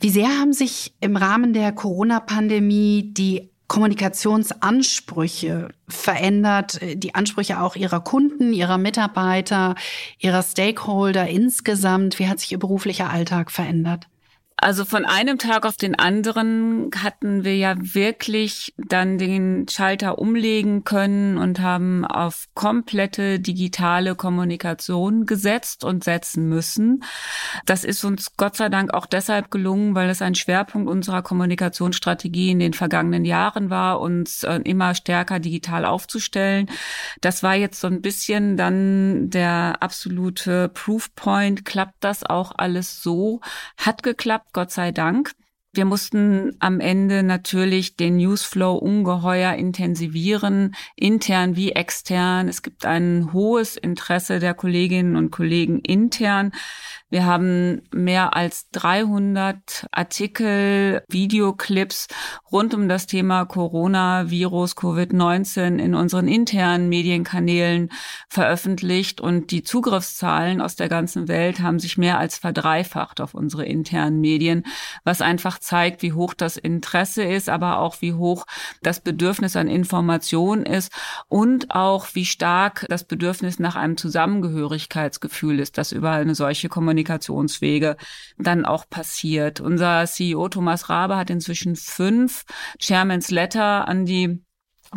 Wie 0.00 0.10
sehr 0.10 0.28
haben 0.28 0.52
sich 0.52 0.94
im 1.00 1.16
Rahmen 1.16 1.52
der 1.52 1.72
Corona-Pandemie 1.72 3.12
die 3.12 3.50
Kommunikationsansprüche 3.66 5.68
verändert, 5.88 6.80
die 6.82 7.14
Ansprüche 7.14 7.60
auch 7.60 7.76
ihrer 7.76 8.00
Kunden, 8.00 8.52
ihrer 8.52 8.78
Mitarbeiter, 8.78 9.74
ihrer 10.18 10.42
Stakeholder 10.42 11.28
insgesamt? 11.28 12.18
Wie 12.18 12.28
hat 12.28 12.40
sich 12.40 12.52
ihr 12.52 12.58
beruflicher 12.58 13.10
Alltag 13.10 13.50
verändert? 13.50 14.06
Also 14.64 14.86
von 14.86 15.04
einem 15.04 15.36
Tag 15.36 15.66
auf 15.66 15.76
den 15.76 15.94
anderen 15.94 16.88
hatten 16.96 17.44
wir 17.44 17.54
ja 17.54 17.74
wirklich 17.78 18.72
dann 18.78 19.18
den 19.18 19.68
Schalter 19.68 20.18
umlegen 20.18 20.84
können 20.84 21.36
und 21.36 21.60
haben 21.60 22.06
auf 22.06 22.46
komplette 22.54 23.40
digitale 23.40 24.14
Kommunikation 24.14 25.26
gesetzt 25.26 25.84
und 25.84 26.02
setzen 26.02 26.48
müssen. 26.48 27.04
Das 27.66 27.84
ist 27.84 28.04
uns 28.04 28.38
Gott 28.38 28.56
sei 28.56 28.70
Dank 28.70 28.94
auch 28.94 29.04
deshalb 29.04 29.50
gelungen, 29.50 29.94
weil 29.94 30.08
es 30.08 30.22
ein 30.22 30.34
Schwerpunkt 30.34 30.88
unserer 30.88 31.20
Kommunikationsstrategie 31.20 32.50
in 32.50 32.58
den 32.58 32.72
vergangenen 32.72 33.26
Jahren 33.26 33.68
war, 33.68 34.00
uns 34.00 34.44
äh, 34.44 34.60
immer 34.64 34.94
stärker 34.94 35.40
digital 35.40 35.84
aufzustellen. 35.84 36.70
Das 37.20 37.42
war 37.42 37.54
jetzt 37.54 37.82
so 37.82 37.88
ein 37.88 38.00
bisschen 38.00 38.56
dann 38.56 39.28
der 39.28 39.76
absolute 39.80 40.70
Proofpoint. 40.70 41.66
Klappt 41.66 42.02
das 42.02 42.24
auch 42.24 42.52
alles 42.56 43.02
so? 43.02 43.42
Hat 43.76 44.02
geklappt 44.02 44.53
Gott 44.54 44.70
sei 44.70 44.90
Dank. 44.92 45.32
Wir 45.74 45.84
mussten 45.84 46.56
am 46.60 46.78
Ende 46.78 47.24
natürlich 47.24 47.96
den 47.96 48.16
Newsflow 48.16 48.76
ungeheuer 48.76 49.54
intensivieren, 49.54 50.76
intern 50.94 51.56
wie 51.56 51.72
extern. 51.72 52.46
Es 52.46 52.62
gibt 52.62 52.86
ein 52.86 53.32
hohes 53.32 53.76
Interesse 53.76 54.38
der 54.38 54.54
Kolleginnen 54.54 55.16
und 55.16 55.32
Kollegen 55.32 55.80
intern. 55.80 56.52
Wir 57.10 57.26
haben 57.26 57.82
mehr 57.92 58.34
als 58.34 58.70
300 58.70 59.86
Artikel, 59.92 61.02
Videoclips 61.08 62.08
rund 62.50 62.74
um 62.74 62.88
das 62.88 63.06
Thema 63.06 63.44
Coronavirus, 63.44 64.76
Covid-19 64.76 65.78
in 65.78 65.94
unseren 65.94 66.26
internen 66.26 66.88
Medienkanälen 66.88 67.90
veröffentlicht 68.28 69.20
und 69.20 69.50
die 69.50 69.62
Zugriffszahlen 69.62 70.60
aus 70.60 70.76
der 70.76 70.88
ganzen 70.88 71.28
Welt 71.28 71.60
haben 71.60 71.78
sich 71.78 71.98
mehr 71.98 72.18
als 72.18 72.38
verdreifacht 72.38 73.20
auf 73.20 73.34
unsere 73.34 73.64
internen 73.64 74.20
Medien, 74.20 74.64
was 75.04 75.20
einfach 75.20 75.58
zeigt, 75.58 76.02
wie 76.02 76.14
hoch 76.14 76.34
das 76.34 76.56
Interesse 76.56 77.22
ist, 77.22 77.48
aber 77.48 77.78
auch 77.78 78.00
wie 78.00 78.14
hoch 78.14 78.46
das 78.82 79.00
Bedürfnis 79.00 79.56
an 79.56 79.68
Information 79.68 80.64
ist 80.64 80.90
und 81.28 81.70
auch 81.70 82.08
wie 82.14 82.24
stark 82.24 82.86
das 82.88 83.04
Bedürfnis 83.04 83.58
nach 83.58 83.76
einem 83.76 83.96
Zusammengehörigkeitsgefühl 83.96 85.60
ist, 85.60 85.78
das 85.78 85.92
über 85.92 86.10
eine 86.10 86.34
solche 86.34 86.68
Kommunikation 86.68 86.93
Kommunikationswege 86.94 87.96
dann 88.38 88.64
auch 88.64 88.88
passiert. 88.88 89.60
Unser 89.60 90.06
CEO 90.06 90.48
Thomas 90.48 90.88
Rabe 90.88 91.16
hat 91.16 91.28
inzwischen 91.28 91.74
fünf 91.74 92.44
Chairman's 92.78 93.30
Letter 93.30 93.88
an 93.88 94.06
die 94.06 94.44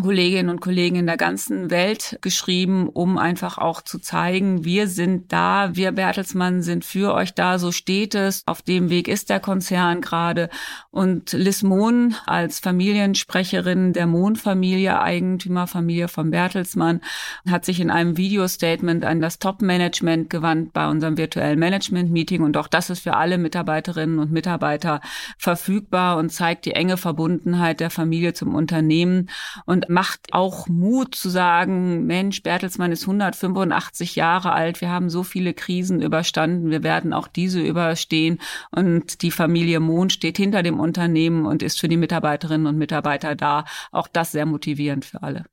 Kolleginnen 0.01 0.49
und 0.49 0.61
Kollegen 0.61 0.95
in 0.95 1.05
der 1.05 1.17
ganzen 1.17 1.69
Welt 1.69 2.19
geschrieben, 2.21 2.89
um 2.89 3.17
einfach 3.17 3.57
auch 3.57 3.81
zu 3.81 3.99
zeigen, 3.99 4.63
wir 4.63 4.87
sind 4.87 5.31
da, 5.31 5.75
wir 5.75 5.91
Bertelsmann 5.91 6.61
sind 6.61 6.85
für 6.85 7.13
euch 7.13 7.33
da, 7.33 7.59
so 7.59 7.71
steht 7.71 8.15
es, 8.15 8.43
auf 8.45 8.61
dem 8.61 8.89
Weg 8.89 9.07
ist 9.07 9.29
der 9.29 9.39
Konzern 9.39 10.01
gerade. 10.01 10.49
Und 10.91 11.33
Liz 11.33 11.63
Mohn 11.63 12.15
als 12.25 12.59
Familiensprecherin 12.59 13.93
der 13.93 14.07
Mohn-Familie, 14.07 15.01
Eigentümerfamilie 15.01 16.07
von 16.07 16.31
Bertelsmann, 16.31 17.01
hat 17.49 17.65
sich 17.65 17.79
in 17.79 17.89
einem 17.89 18.17
Videostatement 18.17 19.05
an 19.05 19.19
das 19.19 19.39
Top-Management 19.39 20.29
gewandt 20.29 20.73
bei 20.73 20.87
unserem 20.87 21.17
virtuellen 21.17 21.59
Management-Meeting. 21.59 22.41
Und 22.41 22.57
auch 22.57 22.67
das 22.67 22.89
ist 22.89 23.01
für 23.01 23.15
alle 23.15 23.37
Mitarbeiterinnen 23.37 24.19
und 24.19 24.31
Mitarbeiter 24.31 25.01
verfügbar 25.37 26.17
und 26.17 26.31
zeigt 26.31 26.65
die 26.65 26.73
enge 26.73 26.97
Verbundenheit 26.97 27.79
der 27.79 27.89
Familie 27.89 28.33
zum 28.33 28.55
Unternehmen 28.55 29.29
und 29.65 29.86
macht 29.89 30.33
auch 30.33 30.67
Mut 30.67 31.15
zu 31.15 31.29
sagen, 31.29 32.05
Mensch, 32.05 32.43
Bertelsmann 32.43 32.91
ist 32.91 33.03
185 33.03 34.15
Jahre 34.15 34.51
alt, 34.51 34.81
wir 34.81 34.89
haben 34.89 35.09
so 35.09 35.23
viele 35.23 35.53
Krisen 35.53 36.01
überstanden, 36.01 36.69
wir 36.69 36.83
werden 36.83 37.13
auch 37.13 37.27
diese 37.27 37.61
überstehen 37.61 38.39
und 38.71 39.21
die 39.21 39.31
Familie 39.31 39.79
Mohn 39.79 40.09
steht 40.09 40.37
hinter 40.37 40.63
dem 40.63 40.79
Unternehmen 40.79 41.45
und 41.45 41.63
ist 41.63 41.79
für 41.79 41.87
die 41.87 41.97
Mitarbeiterinnen 41.97 42.67
und 42.67 42.77
Mitarbeiter 42.77 43.35
da. 43.35 43.65
Auch 43.91 44.07
das 44.07 44.31
sehr 44.31 44.45
motivierend 44.45 45.05
für 45.05 45.23
alle. 45.23 45.45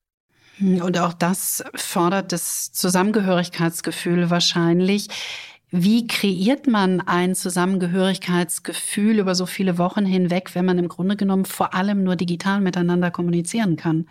Und 0.60 0.98
auch 0.98 1.12
das 1.12 1.64
fordert 1.74 2.30
das 2.30 2.70
Zusammengehörigkeitsgefühl 2.72 4.30
wahrscheinlich. 4.30 5.08
Wie 5.76 6.06
kreiert 6.06 6.68
man 6.68 7.00
ein 7.00 7.34
Zusammengehörigkeitsgefühl 7.34 9.18
über 9.18 9.34
so 9.34 9.44
viele 9.44 9.76
Wochen 9.76 10.06
hinweg, 10.06 10.54
wenn 10.54 10.64
man 10.64 10.78
im 10.78 10.86
Grunde 10.86 11.16
genommen 11.16 11.46
vor 11.46 11.74
allem 11.74 12.04
nur 12.04 12.14
digital 12.14 12.60
miteinander 12.60 13.10
kommunizieren 13.10 13.74
kann? 13.74 14.06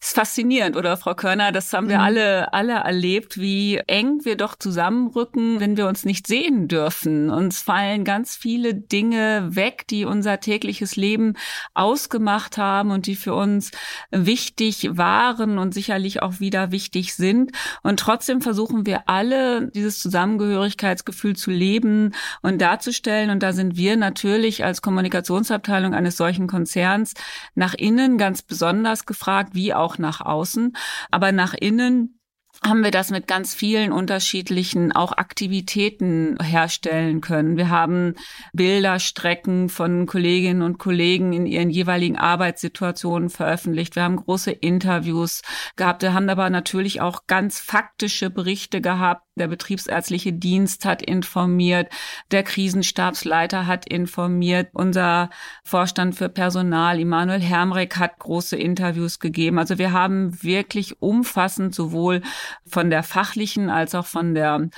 Ist 0.00 0.14
faszinierend, 0.14 0.76
oder 0.76 0.96
Frau 0.96 1.14
Körner? 1.14 1.52
Das 1.52 1.72
haben 1.72 1.88
wir 1.88 1.98
mhm. 1.98 2.04
alle, 2.04 2.52
alle 2.52 2.72
erlebt, 2.74 3.38
wie 3.38 3.78
eng 3.86 4.24
wir 4.24 4.36
doch 4.36 4.54
zusammenrücken, 4.54 5.58
wenn 5.58 5.76
wir 5.76 5.88
uns 5.88 6.04
nicht 6.04 6.26
sehen 6.26 6.68
dürfen. 6.68 7.30
Uns 7.30 7.62
fallen 7.62 8.04
ganz 8.04 8.36
viele 8.36 8.74
Dinge 8.74 9.48
weg, 9.56 9.86
die 9.88 10.04
unser 10.04 10.38
tägliches 10.40 10.96
Leben 10.96 11.34
ausgemacht 11.74 12.58
haben 12.58 12.90
und 12.90 13.06
die 13.06 13.16
für 13.16 13.34
uns 13.34 13.70
wichtig 14.10 14.90
waren 14.92 15.58
und 15.58 15.72
sicherlich 15.72 16.22
auch 16.22 16.40
wieder 16.40 16.72
wichtig 16.72 17.14
sind. 17.14 17.52
Und 17.82 17.98
trotzdem 17.98 18.42
versuchen 18.42 18.84
wir 18.84 19.08
alle, 19.08 19.68
dieses 19.68 19.98
Zusammengehörigkeitsgefühl 20.00 21.36
zu 21.36 21.50
leben 21.50 22.12
und 22.42 22.60
darzustellen. 22.60 23.30
Und 23.30 23.42
da 23.42 23.52
sind 23.54 23.76
wir 23.76 23.96
natürlich 23.96 24.62
als 24.62 24.82
Kommunikationsabteilung 24.82 25.94
eines 25.94 26.16
solchen 26.16 26.46
Konzerns 26.46 27.14
nach 27.54 27.74
innen 27.74 28.18
ganz 28.18 28.42
besonders 28.42 29.06
gefragt, 29.06 29.54
wie 29.54 29.72
auch 29.72 29.85
auch 29.86 29.98
nach 29.98 30.20
außen. 30.20 30.76
Aber 31.10 31.32
nach 31.32 31.54
innen 31.54 32.18
haben 32.64 32.82
wir 32.82 32.90
das 32.90 33.10
mit 33.10 33.26
ganz 33.26 33.54
vielen 33.54 33.92
unterschiedlichen 33.92 34.92
auch 34.92 35.12
Aktivitäten 35.12 36.38
herstellen 36.42 37.20
können. 37.20 37.56
Wir 37.56 37.68
haben 37.68 38.14
Bilderstrecken 38.52 39.68
von 39.68 40.06
Kolleginnen 40.06 40.62
und 40.62 40.78
Kollegen 40.78 41.32
in 41.32 41.46
ihren 41.46 41.70
jeweiligen 41.70 42.16
Arbeitssituationen 42.16 43.28
veröffentlicht. 43.28 43.94
Wir 43.94 44.04
haben 44.04 44.16
große 44.16 44.52
Interviews 44.52 45.42
gehabt. 45.76 46.02
Wir 46.02 46.14
haben 46.14 46.28
aber 46.28 46.48
natürlich 46.50 47.00
auch 47.00 47.26
ganz 47.26 47.60
faktische 47.60 48.30
Berichte 48.30 48.80
gehabt 48.80 49.25
der 49.36 49.48
betriebsärztliche 49.48 50.32
Dienst 50.32 50.86
hat 50.86 51.02
informiert, 51.02 51.92
der 52.30 52.42
Krisenstabsleiter 52.42 53.66
hat 53.66 53.86
informiert, 53.86 54.68
unser 54.72 55.28
Vorstand 55.62 56.14
für 56.14 56.30
Personal, 56.30 56.98
Immanuel 56.98 57.42
Hermrich, 57.42 57.96
hat 57.96 58.18
große 58.18 58.56
Interviews 58.56 59.20
gegeben. 59.20 59.58
Also 59.58 59.76
wir 59.76 59.92
haben 59.92 60.42
wirklich 60.42 61.02
umfassend 61.02 61.74
sowohl 61.74 62.22
von 62.66 62.88
der 62.88 63.02
fachlichen 63.02 63.68
als 63.68 63.94
auch 63.94 64.06
von 64.06 64.34
der 64.34 64.70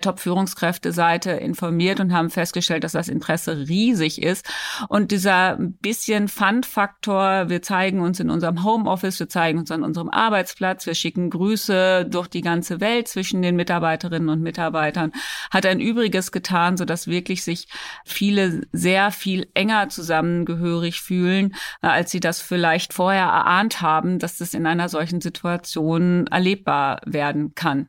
Top-Führungskräfte-Seite 0.00 1.32
informiert 1.32 2.00
und 2.00 2.14
haben 2.14 2.30
festgestellt, 2.30 2.84
dass 2.84 2.92
das 2.92 3.08
Interesse 3.08 3.68
riesig 3.68 4.22
ist. 4.22 4.48
Und 4.88 5.10
dieser 5.10 5.58
bisschen 5.58 6.28
Fun-Faktor, 6.28 7.50
wir 7.50 7.60
zeigen 7.60 8.00
uns 8.00 8.18
in 8.18 8.30
unserem 8.30 8.64
Homeoffice, 8.64 9.20
wir 9.20 9.28
zeigen 9.28 9.58
uns 9.58 9.70
an 9.70 9.82
unserem 9.82 10.08
Arbeitsplatz, 10.08 10.86
wir 10.86 10.94
schicken 10.94 11.28
Grüße 11.28 12.06
durch 12.08 12.28
die 12.28 12.40
ganze 12.40 12.80
Welt 12.80 13.08
zwischen 13.08 13.42
den 13.42 13.56
Mitarbeitern 13.56 14.05
Mitarbeiterinnen 14.06 14.28
und 14.28 14.42
Mitarbeitern, 14.42 15.12
hat 15.50 15.66
ein 15.66 15.80
Übriges 15.80 16.32
getan, 16.32 16.76
so 16.76 16.84
dass 16.84 17.06
wirklich 17.06 17.42
sich 17.42 17.68
viele 18.04 18.62
sehr 18.72 19.10
viel 19.10 19.48
enger 19.54 19.88
zusammengehörig 19.88 21.00
fühlen, 21.00 21.54
äh, 21.82 21.88
als 21.88 22.10
sie 22.10 22.20
das 22.20 22.40
vielleicht 22.40 22.92
vorher 22.92 23.24
erahnt 23.24 23.80
haben, 23.80 24.18
dass 24.18 24.38
das 24.38 24.54
in 24.54 24.66
einer 24.66 24.88
solchen 24.88 25.20
Situation 25.20 26.26
erlebbar 26.28 27.00
werden 27.04 27.54
kann. 27.54 27.88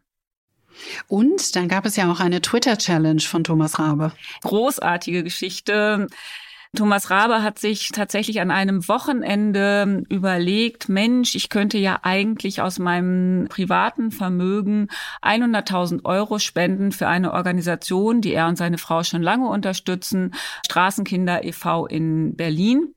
Und 1.08 1.56
dann 1.56 1.68
gab 1.68 1.86
es 1.86 1.96
ja 1.96 2.12
auch 2.12 2.20
eine 2.20 2.42
Twitter-Challenge 2.42 3.22
von 3.22 3.44
Thomas 3.44 3.80
Rabe. 3.80 4.12
Großartige 4.44 5.24
Geschichte. 5.24 6.08
Thomas 6.76 7.10
Rabe 7.10 7.44
hat 7.44 7.60
sich 7.60 7.90
tatsächlich 7.90 8.42
an 8.42 8.52
einem 8.52 8.88
Wochenende 8.88 10.04
überlegt, 10.10 10.90
Mensch, 10.90 11.36
ich 11.36 11.50
könnte 11.50 11.78
ja 11.78 12.00
eigentlich 12.04 12.62
aus 12.62 12.78
meinem 12.78 13.48
privaten 13.50 14.12
Vermögen 14.12 14.90
100.000 15.22 16.06
Euro 16.06 16.40
spenden 16.40 16.92
für 16.92 17.08
eine 17.08 17.34
Organisation, 17.34 18.22
die 18.22 18.34
er 18.34 18.48
und 18.48 18.58
seine 18.58 18.78
Frau 18.78 19.04
schon 19.04 19.22
lange 19.22 19.48
unterstützen, 19.48 20.34
Straßenkinder 20.66 21.46
e.V. 21.46 21.88
in 21.88 22.36
Berlin. 22.36 22.94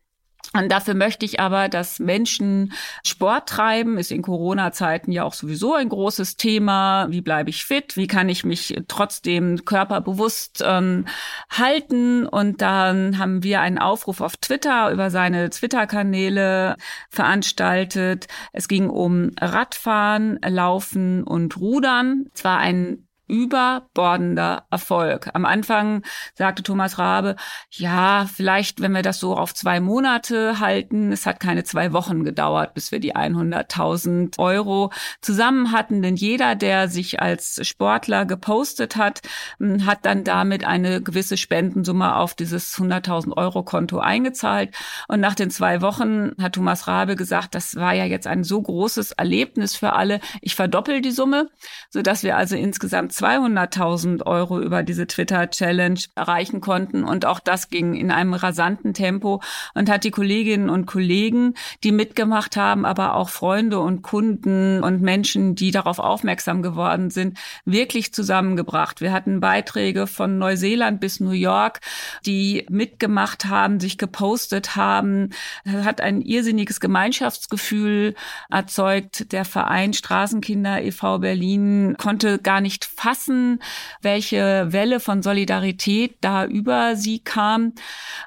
Und 0.53 0.71
dafür 0.73 0.95
möchte 0.95 1.25
ich 1.25 1.39
aber, 1.39 1.69
dass 1.69 2.01
Menschen 2.01 2.73
Sport 3.05 3.49
treiben, 3.49 3.99
ist 3.99 4.11
in 4.11 4.23
Corona-Zeiten 4.23 5.13
ja 5.13 5.23
auch 5.23 5.35
sowieso 5.35 5.75
ein 5.75 5.89
großes 5.89 6.37
Thema. 6.37 7.07
Wie 7.11 7.21
bleibe 7.21 7.51
ich 7.51 7.65
fit? 7.65 7.97
Wie 7.97 8.09
kann 8.09 8.29
ich 8.29 8.45
mich 8.45 8.75
trotzdem 8.89 9.65
körperbewusst 9.65 10.65
ähm, 10.67 11.07
halten? 11.51 12.27
Und 12.27 12.63
dann 12.63 13.19
haben 13.19 13.45
wir 13.45 13.61
einen 13.61 13.79
Aufruf 13.79 14.21
auf 14.21 14.37
Twitter 14.39 14.91
über 14.91 15.11
seine 15.11 15.51
Twitter-Kanäle 15.51 16.77
veranstaltet. 17.11 18.27
Es 18.53 18.67
ging 18.67 18.91
um 18.91 19.31
Radfahren, 19.41 20.41
Laufen 20.45 21.23
und 21.23 21.59
Rudern. 21.59 22.27
Es 22.35 22.43
war 22.43 22.59
ein 22.59 23.07
überbordender 23.31 24.67
Erfolg. 24.71 25.31
Am 25.33 25.47
Anfang 25.47 26.03
sagte 26.35 26.63
Thomas 26.63 26.99
Rabe, 26.99 27.37
ja, 27.71 28.27
vielleicht, 28.33 28.81
wenn 28.81 28.93
wir 28.93 29.03
das 29.03 29.21
so 29.21 29.37
auf 29.37 29.55
zwei 29.55 29.81
Monate 29.81 30.61
halten, 30.61 31.13
es 31.13 31.27
hat 31.27 31.41
keine 31.41 31.65
zwei 31.65 31.93
Wochen 31.93 32.25
gedauert, 32.25 32.75
bis 32.75 32.93
wir 32.93 33.01
die 33.01 33.15
100.000 33.15 34.39
Euro 34.39 34.91
zusammen 35.21 35.73
hatten, 35.73 36.03
denn 36.03 36.17
jeder, 36.17 36.57
der 36.57 36.89
sich 36.89 37.23
als 37.23 37.67
Sportler 37.67 38.27
gepostet 38.27 38.97
hat, 38.97 39.23
hm, 39.59 39.87
hat 39.87 40.05
dann 40.05 40.25
damit 40.25 40.65
eine 40.65 41.01
gewisse 41.01 41.37
Spendensumme 41.37 42.17
auf 42.17 42.35
dieses 42.35 42.77
100.000 42.77 43.37
Euro 43.37 43.63
Konto 43.63 43.99
eingezahlt. 43.99 44.75
Und 45.09 45.21
nach 45.21 45.35
den 45.35 45.51
zwei 45.51 45.81
Wochen 45.83 46.33
hat 46.41 46.55
Thomas 46.55 46.89
Rabe 46.89 47.17
gesagt, 47.17 47.55
das 47.55 47.77
war 47.77 47.95
ja 47.95 48.05
jetzt 48.05 48.27
ein 48.27 48.45
so 48.45 48.61
großes 48.61 49.13
Erlebnis 49.13 49.77
für 49.77 49.93
alle. 49.93 50.21
Ich 50.41 50.57
verdoppel 50.57 51.01
die 51.01 51.11
Summe, 51.11 51.49
sodass 51.91 52.23
wir 52.23 52.37
also 52.37 52.57
insgesamt 52.57 53.13
200.000 53.21 54.25
Euro 54.27 54.61
über 54.61 54.83
diese 54.83 55.07
Twitter-Challenge 55.07 56.01
erreichen 56.15 56.61
konnten. 56.61 57.05
Und 57.05 57.27
auch 57.27 57.41
das 57.41 57.69
ging 57.69 57.95
in 57.95 58.11
einem 58.11 58.35
rasanten 58.35 58.95
Tempo 58.95 59.43
und 59.75 59.91
hat 59.91 60.05
die 60.05 60.11
Kolleginnen 60.11 60.71
und 60.71 60.87
Kollegen, 60.87 61.55
die 61.85 61.93
mitgemacht 61.93 62.57
haben, 62.57 62.85
aber 62.85 63.15
auch 63.15 63.29
Freunde 63.29 63.79
und 63.81 64.03
Kunden 64.03 64.83
und 64.83 65.03
Menschen, 65.03 65.55
die 65.55 65.71
darauf 65.71 65.99
aufmerksam 65.99 66.63
geworden 66.63 67.11
sind, 67.11 67.39
wirklich 67.65 68.15
zusammengebracht. 68.15 69.01
Wir 69.01 69.13
hatten 69.13 69.41
Beiträge 69.41 70.07
von 70.07 70.39
Neuseeland 70.39 71.01
bis 71.01 71.21
New 71.21 71.31
York, 71.31 71.81
die 72.27 72.67
mitgemacht 72.71 73.47
haben, 73.47 73.81
sich 73.81 73.99
gepostet 73.99 74.77
haben. 74.77 75.31
Das 75.65 75.85
hat 75.85 76.01
ein 76.01 76.21
irrsinniges 76.23 76.81
Gemeinschaftsgefühl 76.81 78.15
erzeugt. 78.49 79.33
Der 79.33 79.45
Verein 79.45 79.93
Straßenkinder 79.93 80.83
e.V. 80.83 81.19
Berlin 81.19 81.97
konnte 81.99 82.39
gar 82.39 82.61
nicht 82.61 82.85
fassen, 82.85 83.10
fassen, 83.11 83.61
welche 84.03 84.73
Welle 84.73 85.01
von 85.01 85.23
Solidarität 85.23 86.17
da 86.21 86.45
über 86.45 86.95
sie 86.97 87.19
kam. 87.19 87.73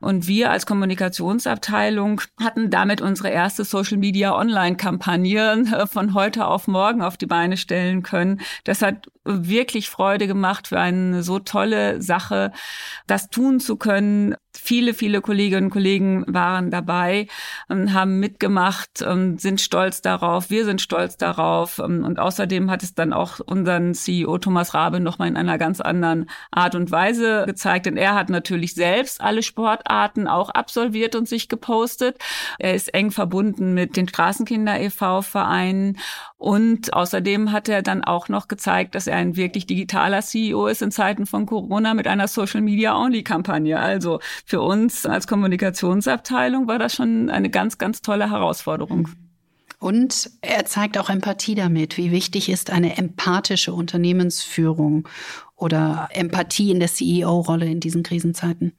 Und 0.02 0.28
wir 0.28 0.52
als 0.52 0.65
Kommunikationsabteilung 0.65 2.22
hatten 2.39 2.69
damit 2.69 3.02
unsere 3.02 3.30
erste 3.30 3.63
Social 3.63 3.98
Media 3.98 4.36
Online-Kampagne 4.36 5.63
äh, 5.72 5.88
von 5.88 6.13
heute 6.13 6.48
auf 6.48 6.67
morgen 6.67 7.02
auf 7.02 7.17
die 7.17 7.26
Beine 7.26 7.56
stellen 7.56 8.04
können. 8.04 8.41
Das 8.65 8.82
hat 8.82 9.10
wirklich 9.24 9.89
Freude 9.89 10.28
gemacht 10.28 10.67
für 10.67 10.80
eine 10.80 11.24
so 11.24 11.39
tolle 11.39 12.02
Sache, 12.02 12.52
das 13.08 13.30
tun 13.30 13.62
zu 13.62 13.78
können 13.78 14.36
Viele, 14.56 14.94
viele 14.94 15.22
Kolleginnen 15.22 15.66
und 15.66 15.70
Kollegen 15.72 16.24
waren 16.28 16.70
dabei, 16.70 17.28
haben 17.70 18.20
mitgemacht, 18.20 18.98
sind 18.98 19.62
stolz 19.62 20.02
darauf. 20.02 20.50
Wir 20.50 20.66
sind 20.66 20.80
stolz 20.80 21.18
darauf. 21.18 21.80
Und 21.80 22.20
außerdem 22.20 22.70
hat 22.70 22.84
es 22.84 22.94
dann 22.94 23.13
auch 23.13 23.39
unseren 23.39 23.94
CEO 23.96 24.38
Thomas 24.38 24.74
Rabe 24.74 25.00
nochmal 25.00 25.28
in 25.28 25.38
einer 25.38 25.58
ganz 25.58 25.82
anderen 25.82 26.30
Art 26.52 26.76
und 26.76 26.92
Weise 26.92 27.44
gezeigt. 27.46 27.88
Denn 27.88 27.98
er 27.98 28.13
hat 28.13 28.30
natürlich 28.30 28.76
selbst 28.76 29.22
alle 29.22 29.42
Sportarten 29.42 30.28
auch 30.28 30.50
absolviert 30.50 31.16
und 31.16 31.28
sich 31.28 31.50
gepostet. 31.50 32.18
Er 32.60 32.76
ist 32.76 32.94
eng 32.94 33.12
verbunden 33.12 33.74
mit 33.74 33.98
den 33.98 34.08
Straßenkinder 34.08 34.80
e.V. 34.80 35.22
Vereinen 35.24 35.98
und 36.43 36.91
außerdem 36.91 37.53
hat 37.53 37.69
er 37.69 37.82
dann 37.82 38.03
auch 38.03 38.27
noch 38.27 38.49
gezeigt, 38.49 38.95
dass 38.95 39.08
er 39.08 39.15
ein 39.15 39.38
wirklich 39.38 39.65
digitaler 39.65 40.21
CEO 40.21 40.67
ist 40.67 40.82
in 40.82 40.91
Zeiten 40.91 41.25
von 41.25 41.45
Corona 41.45 41.93
mit 41.93 42.06
einer 42.06 42.27
Social 42.27 42.60
Media 42.60 42.97
Only 42.97 43.23
Kampagne. 43.23 43.79
Also 43.79 44.19
für 44.45 44.60
uns 44.60 45.06
als 45.06 45.25
Kommunikationsabteilung 45.25 46.67
war 46.67 46.79
das 46.79 46.95
schon 46.95 47.29
eine 47.29 47.49
ganz, 47.49 47.77
ganz 47.77 48.01
tolle 48.01 48.29
Herausforderung. 48.29 49.08
Und 49.79 50.32
er 50.41 50.65
zeigt 50.65 50.97
auch 50.97 51.10
Empathie 51.10 51.56
damit, 51.56 51.95
wie 51.95 52.12
wichtig 52.12 52.49
ist 52.49 52.71
eine 52.71 52.97
empathische 52.97 53.71
Unternehmensführung 53.71 55.08
oder 55.56 56.10
Empathie 56.12 56.71
in 56.71 56.82
der 56.82 56.89
CEO-Rolle 56.89 57.67
in 57.67 57.79
diesen 57.79 58.03
Krisenzeiten. 58.03 58.73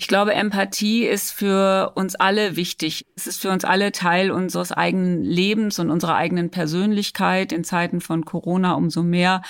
Ich 0.00 0.08
glaube, 0.08 0.32
Empathie 0.32 1.04
ist 1.04 1.30
für 1.30 1.92
uns 1.94 2.14
alle 2.14 2.56
wichtig. 2.56 3.04
Es 3.16 3.26
ist 3.26 3.42
für 3.42 3.50
uns 3.50 3.66
alle 3.66 3.92
Teil 3.92 4.30
unseres 4.30 4.72
eigenen 4.72 5.22
Lebens 5.22 5.78
und 5.78 5.90
unserer 5.90 6.14
eigenen 6.14 6.50
Persönlichkeit 6.50 7.52
in 7.52 7.64
Zeiten 7.64 8.00
von 8.00 8.24
Corona 8.24 8.72
umso 8.72 9.02
mehr. 9.02 9.42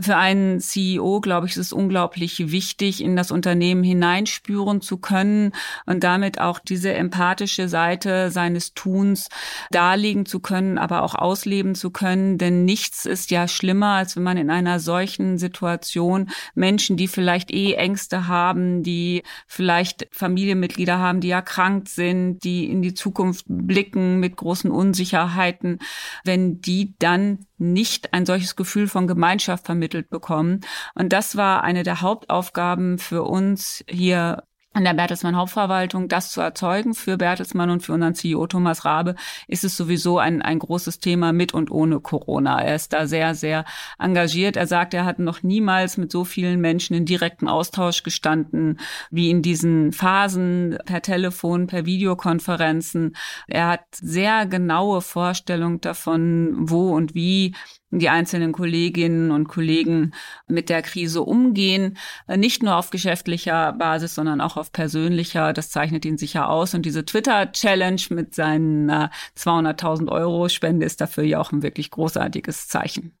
Für 0.00 0.16
einen 0.16 0.60
CEO, 0.60 1.20
glaube 1.20 1.46
ich, 1.46 1.52
ist 1.52 1.58
es 1.58 1.72
unglaublich 1.74 2.50
wichtig, 2.50 3.04
in 3.04 3.16
das 3.16 3.30
Unternehmen 3.30 3.84
hineinspüren 3.84 4.80
zu 4.80 4.96
können 4.96 5.52
und 5.84 6.02
damit 6.04 6.40
auch 6.40 6.58
diese 6.58 6.94
empathische 6.94 7.68
Seite 7.68 8.30
seines 8.30 8.72
Tuns 8.72 9.28
darlegen 9.70 10.24
zu 10.24 10.40
können, 10.40 10.78
aber 10.78 11.02
auch 11.02 11.16
ausleben 11.16 11.74
zu 11.74 11.90
können. 11.90 12.38
Denn 12.38 12.64
nichts 12.64 13.04
ist 13.04 13.30
ja 13.30 13.46
schlimmer, 13.46 13.96
als 13.96 14.16
wenn 14.16 14.22
man 14.22 14.38
in 14.38 14.48
einer 14.48 14.80
solchen 14.80 15.36
Situation 15.36 16.30
Menschen, 16.54 16.96
die 16.96 17.08
vielleicht 17.08 17.50
eh 17.50 17.74
Ängste 17.74 18.26
haben, 18.26 18.82
die 18.82 19.22
vielleicht 19.46 19.97
Familienmitglieder 20.10 20.98
haben, 20.98 21.20
die 21.20 21.30
erkrankt 21.30 21.88
sind, 21.88 22.44
die 22.44 22.70
in 22.70 22.82
die 22.82 22.94
Zukunft 22.94 23.44
blicken 23.48 24.20
mit 24.20 24.36
großen 24.36 24.70
Unsicherheiten, 24.70 25.78
wenn 26.24 26.60
die 26.60 26.94
dann 26.98 27.46
nicht 27.58 28.12
ein 28.12 28.26
solches 28.26 28.56
Gefühl 28.56 28.88
von 28.88 29.06
Gemeinschaft 29.06 29.66
vermittelt 29.66 30.10
bekommen. 30.10 30.60
Und 30.94 31.12
das 31.12 31.36
war 31.36 31.62
eine 31.62 31.82
der 31.82 32.00
Hauptaufgaben 32.00 32.98
für 32.98 33.24
uns 33.24 33.84
hier 33.88 34.44
an 34.78 34.84
der 34.84 34.94
Bertelsmann 34.94 35.34
Hauptverwaltung 35.34 36.06
das 36.06 36.30
zu 36.30 36.40
erzeugen 36.40 36.94
für 36.94 37.16
Bertelsmann 37.16 37.68
und 37.68 37.82
für 37.82 37.94
unseren 37.94 38.14
CEO 38.14 38.46
Thomas 38.46 38.84
Rabe 38.84 39.16
ist 39.48 39.64
es 39.64 39.76
sowieso 39.76 40.20
ein, 40.20 40.40
ein 40.40 40.60
großes 40.60 41.00
Thema 41.00 41.32
mit 41.32 41.52
und 41.52 41.72
ohne 41.72 41.98
Corona. 41.98 42.62
Er 42.62 42.76
ist 42.76 42.92
da 42.92 43.08
sehr, 43.08 43.34
sehr 43.34 43.64
engagiert. 43.98 44.56
Er 44.56 44.68
sagt, 44.68 44.94
er 44.94 45.04
hat 45.04 45.18
noch 45.18 45.42
niemals 45.42 45.96
mit 45.96 46.12
so 46.12 46.24
vielen 46.24 46.60
Menschen 46.60 46.94
in 46.94 47.06
direkten 47.06 47.48
Austausch 47.48 48.04
gestanden 48.04 48.78
wie 49.10 49.30
in 49.30 49.42
diesen 49.42 49.90
Phasen 49.90 50.78
per 50.84 51.02
Telefon, 51.02 51.66
per 51.66 51.84
Videokonferenzen. 51.84 53.16
Er 53.48 53.66
hat 53.66 53.84
sehr 53.90 54.46
genaue 54.46 55.00
Vorstellung 55.00 55.80
davon, 55.80 56.54
wo 56.56 56.94
und 56.94 57.16
wie 57.16 57.52
die 57.90 58.08
einzelnen 58.08 58.52
Kolleginnen 58.52 59.30
und 59.30 59.48
Kollegen 59.48 60.12
mit 60.46 60.68
der 60.68 60.82
Krise 60.82 61.22
umgehen, 61.22 61.96
nicht 62.28 62.62
nur 62.62 62.76
auf 62.76 62.90
geschäftlicher 62.90 63.72
Basis, 63.72 64.14
sondern 64.14 64.40
auch 64.40 64.56
auf 64.56 64.72
persönlicher. 64.72 65.52
Das 65.52 65.70
zeichnet 65.70 66.04
ihn 66.04 66.18
sicher 66.18 66.50
aus. 66.50 66.74
Und 66.74 66.84
diese 66.84 67.04
Twitter-Challenge 67.04 68.02
mit 68.10 68.34
seinen 68.34 68.90
200.000 68.90 70.08
Euro 70.10 70.48
Spende 70.48 70.84
ist 70.84 71.00
dafür 71.00 71.24
ja 71.24 71.40
auch 71.40 71.52
ein 71.52 71.62
wirklich 71.62 71.90
großartiges 71.90 72.68
Zeichen. 72.68 73.12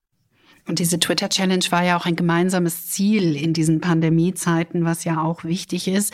Und 0.66 0.80
diese 0.80 1.00
Twitter-Challenge 1.00 1.64
war 1.70 1.82
ja 1.82 1.98
auch 1.98 2.04
ein 2.04 2.16
gemeinsames 2.16 2.88
Ziel 2.88 3.36
in 3.36 3.54
diesen 3.54 3.80
Pandemiezeiten, 3.80 4.84
was 4.84 5.04
ja 5.04 5.22
auch 5.22 5.44
wichtig 5.44 5.88
ist. 5.88 6.12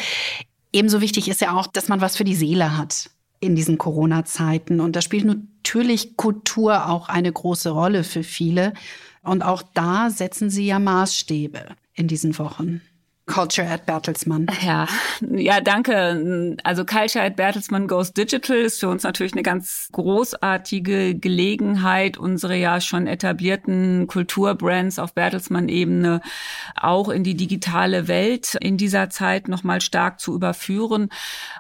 Ebenso 0.73 1.01
wichtig 1.01 1.29
ist 1.29 1.40
ja 1.40 1.57
auch, 1.57 1.67
dass 1.67 1.88
man 1.88 2.01
was 2.01 2.17
für 2.17 2.23
die 2.25 2.37
Seele 2.37 2.77
hat 2.77 3.11
in 3.40 3.57
diesen 3.57 3.79
Corona-Zeiten. 3.79 4.79
Und 4.79 4.95
da 4.95 5.01
spielt 5.01 5.25
natürlich 5.64 6.18
Kultur 6.18 6.90
auch 6.90 7.09
eine 7.09 7.33
große 7.33 7.70
Rolle 7.70 8.05
für 8.05 8.22
viele. 8.22 8.74
Und 9.22 9.42
auch 9.42 9.62
da 9.62 10.11
setzen 10.11 10.50
Sie 10.50 10.66
ja 10.66 10.79
Maßstäbe 10.79 11.64
in 11.94 12.07
diesen 12.07 12.38
Wochen. 12.38 12.83
Culture 13.26 13.66
at 13.66 13.87
Bertelsmann. 13.87 14.46
Ja, 14.60 14.87
ja, 15.20 15.60
danke. 15.60 16.56
Also 16.62 16.84
Culture 16.84 17.24
at 17.24 17.37
Bertelsmann 17.37 17.88
Goes 17.88 18.12
Digital 18.12 18.56
ist 18.58 18.80
für 18.80 18.88
uns 18.88 19.02
natürlich 19.02 19.32
eine 19.32 19.42
ganz 19.42 19.88
großartige 19.92 21.14
Gelegenheit, 21.14 22.18
unsere 22.18 22.56
ja 22.56 22.82
schon 22.82 23.06
etablierten 23.06 24.06
Kulturbrands 24.08 24.98
auf 24.98 25.14
Bertelsmann-Ebene 25.14 26.20
auch 26.78 27.08
in 27.08 27.24
die 27.24 27.34
digitale 27.34 28.08
Welt 28.08 28.56
in 28.60 28.76
dieser 28.76 29.08
Zeit 29.08 29.48
nochmal 29.48 29.80
stark 29.80 30.20
zu 30.20 30.34
überführen. 30.34 31.08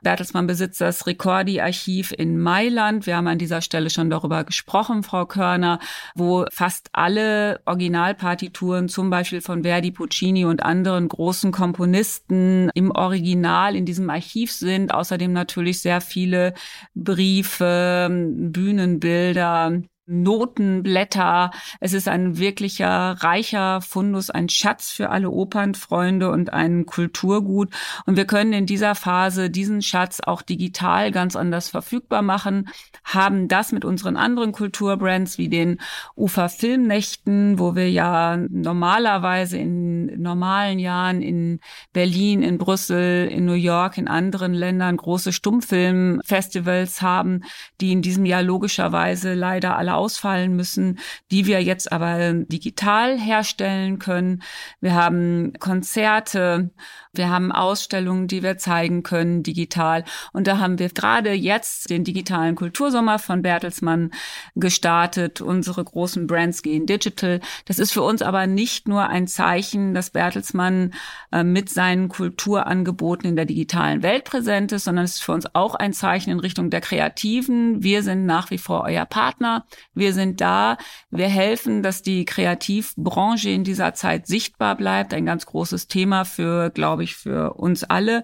Bertelsmann 0.02 0.46
besitzt 0.46 0.82
das 0.82 1.06
Recordi-Archiv 1.06 2.12
in 2.12 2.38
Mailand. 2.38 3.06
Wir 3.06 3.16
haben 3.16 3.26
an 3.26 3.38
dieser 3.38 3.62
Stelle 3.62 3.88
schon 3.88 4.10
darüber 4.10 4.44
gesprochen, 4.44 5.02
Frau 5.02 5.24
Körner, 5.24 5.78
wo 6.14 6.44
fast 6.52 6.90
alle 6.92 7.60
Originalpartituren, 7.64 8.90
zum 8.90 9.08
Beispiel 9.08 9.40
von 9.40 9.62
Verdi, 9.62 9.92
Puccini 9.92 10.44
und 10.44 10.62
anderen 10.62 11.08
großen 11.08 11.53
Komponisten 11.54 12.68
im 12.74 12.90
Original 12.90 13.76
in 13.76 13.86
diesem 13.86 14.10
Archiv 14.10 14.50
sind. 14.50 14.92
Außerdem 14.92 15.32
natürlich 15.32 15.80
sehr 15.80 16.00
viele 16.00 16.52
Briefe, 16.96 18.08
Bühnenbilder, 18.10 19.80
Notenblätter. 20.06 21.50
Es 21.80 21.94
ist 21.94 22.08
ein 22.08 22.36
wirklicher 22.38 23.16
reicher 23.20 23.80
Fundus, 23.80 24.28
ein 24.28 24.48
Schatz 24.50 24.90
für 24.90 25.08
alle 25.08 25.30
Opernfreunde 25.30 26.30
und 26.30 26.52
ein 26.52 26.84
Kulturgut. 26.84 27.70
Und 28.04 28.16
wir 28.16 28.26
können 28.26 28.52
in 28.52 28.66
dieser 28.66 28.94
Phase 28.94 29.48
diesen 29.48 29.80
Schatz 29.80 30.20
auch 30.20 30.42
digital 30.42 31.10
ganz 31.10 31.36
anders 31.36 31.70
verfügbar 31.70 32.20
machen, 32.20 32.68
haben 33.04 33.48
das 33.48 33.72
mit 33.72 33.84
unseren 33.84 34.16
anderen 34.16 34.52
Kulturbrands 34.52 35.38
wie 35.38 35.48
den 35.48 35.80
Ufer 36.16 36.48
Filmnächten, 36.50 37.58
wo 37.58 37.74
wir 37.74 37.90
ja 37.90 38.36
normalerweise 38.36 39.56
in 39.56 40.20
normalen 40.20 40.78
Jahren 40.78 41.22
in 41.22 41.60
Berlin, 41.94 42.42
in 42.42 42.58
Brüssel, 42.58 43.26
in 43.28 43.46
New 43.46 43.52
York, 43.52 43.96
in 43.96 44.08
anderen 44.08 44.52
Ländern 44.52 44.96
große 44.98 45.32
Stummfilmfestivals 45.32 47.00
haben, 47.00 47.42
die 47.80 47.92
in 47.92 48.02
diesem 48.02 48.26
Jahr 48.26 48.42
logischerweise 48.42 49.32
leider 49.34 49.78
alle 49.78 49.93
ausfallen 49.94 50.54
müssen, 50.56 50.98
die 51.30 51.46
wir 51.46 51.62
jetzt 51.62 51.92
aber 51.92 52.32
digital 52.32 53.18
herstellen 53.18 53.98
können. 53.98 54.42
Wir 54.80 54.94
haben 54.94 55.52
Konzerte, 55.58 56.70
wir 57.12 57.30
haben 57.30 57.52
Ausstellungen, 57.52 58.26
die 58.26 58.42
wir 58.42 58.58
zeigen 58.58 59.02
können 59.02 59.42
digital. 59.42 60.04
Und 60.32 60.46
da 60.46 60.58
haben 60.58 60.78
wir 60.78 60.88
gerade 60.88 61.32
jetzt 61.32 61.90
den 61.90 62.04
digitalen 62.04 62.56
Kultursommer 62.56 63.18
von 63.18 63.42
Bertelsmann 63.42 64.10
gestartet. 64.56 65.40
Unsere 65.40 65.84
großen 65.84 66.26
Brands 66.26 66.62
gehen 66.62 66.86
digital. 66.86 67.40
Das 67.66 67.78
ist 67.78 67.92
für 67.92 68.02
uns 68.02 68.22
aber 68.22 68.46
nicht 68.46 68.88
nur 68.88 69.08
ein 69.08 69.26
Zeichen, 69.26 69.94
dass 69.94 70.10
Bertelsmann 70.10 70.92
äh, 71.32 71.44
mit 71.44 71.70
seinen 71.70 72.08
Kulturangeboten 72.08 73.28
in 73.28 73.36
der 73.36 73.44
digitalen 73.44 74.02
Welt 74.02 74.24
präsent 74.24 74.72
ist, 74.72 74.84
sondern 74.84 75.04
es 75.04 75.14
ist 75.14 75.22
für 75.22 75.32
uns 75.32 75.54
auch 75.54 75.74
ein 75.74 75.92
Zeichen 75.92 76.30
in 76.30 76.40
Richtung 76.40 76.70
der 76.70 76.80
Kreativen. 76.80 77.82
Wir 77.82 78.02
sind 78.02 78.26
nach 78.26 78.50
wie 78.50 78.58
vor 78.58 78.82
euer 78.82 79.04
Partner. 79.04 79.66
Wir 79.92 80.12
sind 80.12 80.40
da. 80.40 80.78
Wir 81.10 81.28
helfen, 81.28 81.82
dass 81.82 82.02
die 82.02 82.24
Kreativbranche 82.24 83.50
in 83.50 83.64
dieser 83.64 83.94
Zeit 83.94 84.26
sichtbar 84.26 84.76
bleibt. 84.76 85.12
Ein 85.12 85.26
ganz 85.26 85.46
großes 85.46 85.88
Thema 85.88 86.24
für, 86.24 86.70
glaube 86.70 87.04
ich, 87.04 87.16
für 87.16 87.54
uns 87.54 87.84
alle. 87.84 88.22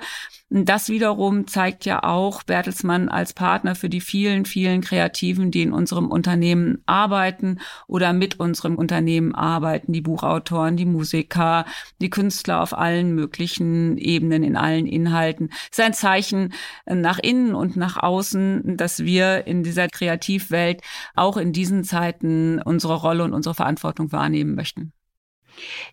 Das 0.53 0.88
wiederum 0.88 1.46
zeigt 1.46 1.85
ja 1.85 2.03
auch 2.03 2.42
Bertelsmann 2.42 3.09
als 3.09 3.35
Partner 3.35 3.77
für 3.77 3.88
die 3.88 4.01
vielen, 4.01 4.44
vielen 4.44 4.81
Kreativen, 4.81 5.53
die 5.53 5.62
in 5.62 5.73
unserem 5.73 6.11
Unternehmen 6.11 6.83
arbeiten 6.87 7.61
oder 7.87 8.12
mit 8.12 8.40
unserem 8.40 8.75
Unternehmen 8.75 9.33
arbeiten, 9.33 9.92
die 9.92 10.01
Buchautoren, 10.01 10.77
die 10.77 10.87
Musiker, 10.87 11.66
die 12.01 12.11
Künstler 12.11 12.62
auf 12.62 12.77
allen 12.77 13.14
möglichen 13.14 13.96
Ebenen, 13.96 14.42
in 14.42 14.57
allen 14.57 14.87
Inhalten. 14.87 15.51
Es 15.70 15.79
ist 15.79 15.85
ein 15.85 15.94
Zeichen 15.94 16.53
nach 16.85 17.20
innen 17.20 17.55
und 17.55 17.77
nach 17.77 17.96
außen, 17.96 18.77
dass 18.77 19.05
wir 19.05 19.46
in 19.46 19.62
dieser 19.62 19.87
Kreativwelt 19.87 20.83
auch 21.14 21.37
in 21.37 21.50
diesen 21.53 21.85
Zeiten 21.85 22.61
unsere 22.63 22.95
Rolle 22.95 23.25
und 23.25 23.33
unsere 23.33 23.55
Verantwortung 23.55 24.13
wahrnehmen 24.13 24.55
möchten. 24.55 24.93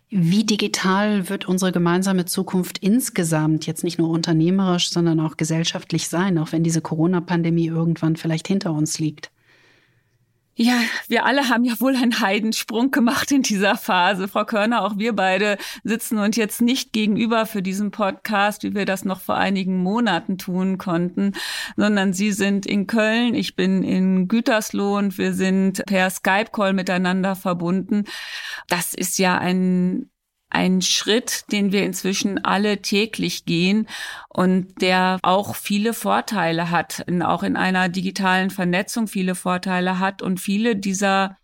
Wie 0.08 0.44
digital 0.44 1.28
wird 1.28 1.46
unsere 1.46 1.72
gemeinsame 1.72 2.24
Zukunft 2.24 2.78
insgesamt, 2.78 3.66
jetzt 3.66 3.84
nicht 3.84 3.98
nur 3.98 4.08
unternehmerisch, 4.08 4.90
sondern 4.90 5.20
auch 5.20 5.36
gesellschaftlich 5.36 6.08
sein, 6.08 6.38
auch 6.38 6.52
wenn 6.52 6.62
diese 6.62 6.80
Corona-Pandemie 6.80 7.66
irgendwann 7.66 8.16
vielleicht 8.16 8.48
hinter 8.48 8.72
uns 8.72 8.98
liegt? 8.98 9.30
Ja, 10.60 10.80
wir 11.06 11.24
alle 11.24 11.48
haben 11.48 11.62
ja 11.62 11.78
wohl 11.78 11.94
einen 11.94 12.18
Heidensprung 12.18 12.90
gemacht 12.90 13.30
in 13.30 13.42
dieser 13.42 13.76
Phase. 13.76 14.26
Frau 14.26 14.44
Körner, 14.44 14.84
auch 14.84 14.98
wir 14.98 15.14
beide 15.14 15.56
sitzen 15.84 16.18
uns 16.18 16.34
jetzt 16.34 16.60
nicht 16.60 16.92
gegenüber 16.92 17.46
für 17.46 17.62
diesen 17.62 17.92
Podcast, 17.92 18.64
wie 18.64 18.74
wir 18.74 18.84
das 18.84 19.04
noch 19.04 19.20
vor 19.20 19.36
einigen 19.36 19.80
Monaten 19.80 20.36
tun 20.36 20.76
konnten, 20.76 21.34
sondern 21.76 22.12
Sie 22.12 22.32
sind 22.32 22.66
in 22.66 22.88
Köln, 22.88 23.36
ich 23.36 23.54
bin 23.54 23.84
in 23.84 24.26
Gütersloh 24.26 24.98
und 24.98 25.16
wir 25.16 25.32
sind 25.32 25.84
per 25.86 26.10
Skype-Call 26.10 26.72
miteinander 26.72 27.36
verbunden. 27.36 28.02
Das 28.66 28.94
ist 28.94 29.16
ja 29.18 29.38
ein 29.38 30.10
ein 30.50 30.82
Schritt, 30.82 31.50
den 31.52 31.72
wir 31.72 31.84
inzwischen 31.84 32.44
alle 32.44 32.82
täglich 32.82 33.44
gehen 33.44 33.86
und 34.28 34.80
der 34.80 35.18
auch 35.22 35.54
viele 35.54 35.94
Vorteile 35.94 36.70
hat, 36.70 37.04
auch 37.22 37.42
in 37.42 37.56
einer 37.56 37.88
digitalen 37.88 38.50
Vernetzung 38.50 39.08
viele 39.08 39.34
Vorteile 39.34 39.98
hat 39.98 40.22
und 40.22 40.40
viele 40.40 40.76
dieser 40.76 41.36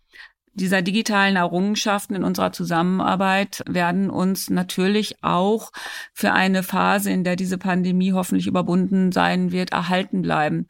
dieser 0.55 0.81
digitalen 0.81 1.35
Errungenschaften 1.35 2.15
in 2.15 2.23
unserer 2.23 2.53
Zusammenarbeit 2.53 3.61
werden 3.67 4.09
uns 4.09 4.49
natürlich 4.49 5.21
auch 5.21 5.71
für 6.13 6.31
eine 6.31 6.63
Phase, 6.63 7.11
in 7.11 7.25
der 7.25 7.35
diese 7.35 7.57
Pandemie 7.57 8.13
hoffentlich 8.13 8.47
überwunden 8.47 9.11
sein 9.11 9.51
wird, 9.51 9.73
erhalten 9.73 10.21
bleiben. 10.21 10.67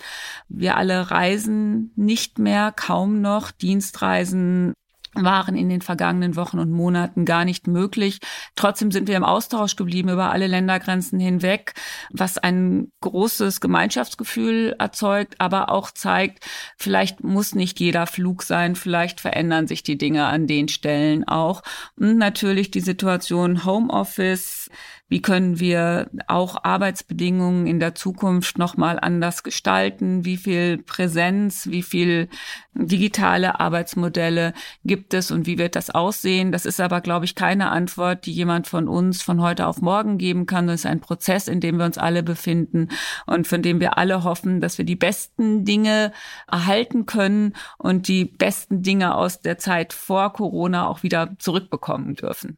Wir 0.50 0.76
alle 0.76 1.12
reisen 1.12 1.92
nicht 1.96 2.40
mehr, 2.40 2.74
kaum 2.76 3.22
noch. 3.22 3.52
Dienstreisen 3.52 4.74
waren 5.16 5.56
in 5.56 5.70
den 5.70 5.82
vergangenen 5.82 6.36
Wochen 6.36 6.60
und 6.60 6.72
Monaten 6.72 7.26
gar 7.26 7.46
nicht 7.46 7.68
möglich. 7.68 8.20
Trotzdem 8.56 8.92
sind 8.92 9.08
wir 9.08 9.18
im 9.18 9.24
Austausch 9.24 9.76
geblieben 9.76 10.10
über 10.10 10.32
alle 10.32 10.48
Ländergrenzen 10.48 11.20
hinweg, 11.20 11.74
was 12.12 12.38
ein 12.38 12.92
großes 13.02 13.62
Gemeinschaftsgefühl 13.62 14.76
erzeugt, 14.78 15.36
aber 15.40 15.70
auch 15.70 15.92
zeigt, 15.92 16.46
vielleicht 16.78 17.24
muss 17.24 17.56
nicht 17.56 17.80
jeder 17.80 18.08
Flug 18.08 18.44
sein, 18.44 18.76
vielleicht 18.76 19.22
verändern 19.22 19.68
sich 19.68 19.84
die 19.84 19.98
Dinge 19.98 20.26
an 20.26 20.48
den 20.48 20.68
Stellen 20.68 21.28
auch. 21.28 21.62
Und 21.96 22.18
natürlich 22.18 22.72
die 22.72 22.82
Situation 22.82 23.66
Homeoffice, 23.66 24.70
wie 25.08 25.22
können 25.22 25.60
wir 25.60 26.10
auch 26.28 26.64
Arbeitsbedingungen 26.64 27.68
in 27.68 27.80
der 27.80 27.94
Zukunft 27.94 28.58
nochmal 28.58 28.98
anders 29.00 29.44
gestalten? 29.44 30.26
Wie 30.26 30.36
viel 30.36 30.80
Präsenz, 30.80 31.68
wie 31.68 31.84
viel 31.84 32.28
digitale 32.74 33.60
Arbeitsmodelle 33.60 34.54
gibt 34.84 35.14
es 35.14 35.30
und 35.30 35.46
wie 35.46 35.60
wird 35.60 35.76
das 35.76 35.92
aussehen? 35.92 36.52
Das 36.52 36.66
ist 36.66 36.82
aber, 36.82 37.02
glaube 37.02 37.26
ich, 37.26 37.36
keine 37.36 37.70
Antwort, 37.70 38.26
die 38.26 38.32
jemand 38.32 38.66
von 38.66 38.88
uns 38.88 39.22
von 39.22 39.42
heute 39.42 39.68
auf 39.68 39.80
morgen 39.80 40.18
geben 40.18 40.48
kann. 40.48 40.66
Das 40.66 40.82
ist 40.82 40.86
ein 40.88 41.02
Prozess, 41.02 41.48
in 41.48 41.60
dem 41.60 41.78
wir 41.78 41.86
uns 41.86 42.00
alle 42.00 42.24
befinden 42.24 42.90
und 43.28 43.46
von 43.46 43.62
dem 43.62 43.80
wir 43.80 44.00
alle 44.00 44.24
hoffen, 44.24 44.60
dass 44.60 44.80
wir 44.80 44.86
die 44.86 44.96
besten 44.96 45.66
Dinge 45.66 46.14
erhalten 46.52 47.06
können 47.06 47.54
und 47.78 48.08
die 48.08 48.26
besten 48.26 48.82
Dinge 48.82 49.14
aus 49.14 49.40
der 49.40 49.60
Zeit 49.60 49.94
vor 49.94 50.34
Corona 50.34 50.88
auch 50.88 51.04
wieder 51.04 51.36
zurückbekommen 51.38 52.16
dürfen. 52.16 52.58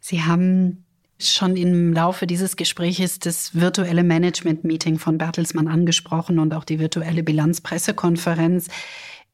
Sie 0.00 0.22
haben 0.22 0.81
schon 1.30 1.56
im 1.56 1.92
Laufe 1.92 2.26
dieses 2.26 2.56
Gesprächs 2.56 3.18
das 3.18 3.54
virtuelle 3.54 4.04
Management-Meeting 4.04 4.98
von 4.98 5.18
Bertelsmann 5.18 5.68
angesprochen 5.68 6.38
und 6.38 6.54
auch 6.54 6.64
die 6.64 6.78
virtuelle 6.78 7.22
Bilanzpressekonferenz. 7.22 8.68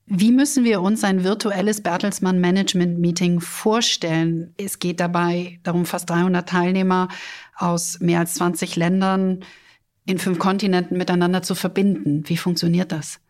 Wie 0.07 0.33
müssen 0.33 0.65
wir 0.65 0.81
uns 0.81 1.05
ein 1.05 1.23
virtuelles 1.23 1.83
Bertelsmann 1.83 2.41
Management 2.41 2.99
Meeting 2.99 3.41
vorstellen? 3.41 4.55
Es 4.57 4.79
geht 4.79 5.01
dabei 5.01 5.61
darum, 5.65 5.85
fast 5.85 6.09
300 6.09 6.49
Teilnehmer 6.49 7.09
aus 7.57 8.01
mehr 8.01 8.21
als 8.21 8.35
20 8.35 8.77
Ländern 8.77 9.45
in 10.07 10.19
fünf 10.19 10.39
Kontinenten 10.39 10.97
miteinander 10.97 11.43
zu 11.43 11.55
verbinden. 11.55 12.23
Wie 12.27 12.39
funktioniert 12.39 12.91
das? 12.91 13.21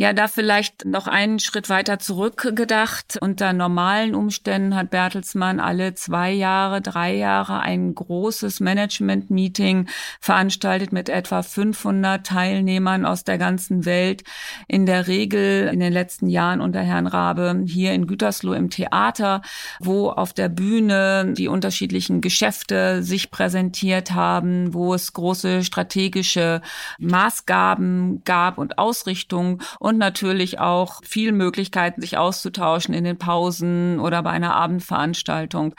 Ja, 0.00 0.14
da 0.14 0.28
vielleicht 0.28 0.86
noch 0.86 1.08
einen 1.08 1.40
Schritt 1.40 1.68
weiter 1.68 1.98
zurückgedacht. 1.98 3.18
Unter 3.20 3.52
normalen 3.52 4.14
Umständen 4.14 4.74
hat 4.74 4.88
Bertelsmann 4.88 5.60
alle 5.60 5.92
zwei 5.92 6.32
Jahre, 6.32 6.80
drei 6.80 7.14
Jahre 7.14 7.60
ein 7.60 7.94
großes 7.94 8.60
Management-Meeting 8.60 9.90
veranstaltet 10.18 10.94
mit 10.94 11.10
etwa 11.10 11.42
500 11.42 12.26
Teilnehmern 12.26 13.04
aus 13.04 13.24
der 13.24 13.36
ganzen 13.36 13.84
Welt. 13.84 14.24
In 14.68 14.86
der 14.86 15.06
Regel 15.06 15.68
in 15.70 15.80
den 15.80 15.92
letzten 15.92 16.28
Jahren 16.28 16.62
unter 16.62 16.80
Herrn 16.80 17.06
Rabe 17.06 17.64
hier 17.66 17.92
in 17.92 18.06
Gütersloh 18.06 18.54
im 18.54 18.70
Theater, 18.70 19.42
wo 19.80 20.08
auf 20.08 20.32
der 20.32 20.48
Bühne 20.48 21.34
die 21.36 21.48
unterschiedlichen 21.48 22.22
Geschäfte 22.22 23.02
sich 23.02 23.30
präsentiert 23.30 24.12
haben, 24.12 24.72
wo 24.72 24.94
es 24.94 25.12
große 25.12 25.62
strategische 25.62 26.62
Maßgaben 26.98 28.22
gab 28.24 28.56
und 28.56 28.78
Ausrichtungen 28.78 29.60
natürlich 29.98 30.58
auch 30.58 31.00
viel 31.04 31.32
Möglichkeiten, 31.32 32.00
sich 32.00 32.18
auszutauschen 32.18 32.94
in 32.94 33.04
den 33.04 33.18
Pausen 33.18 34.00
oder 34.00 34.22
bei 34.22 34.30
einer 34.30 34.54
Abendveranstaltung. 34.54 35.74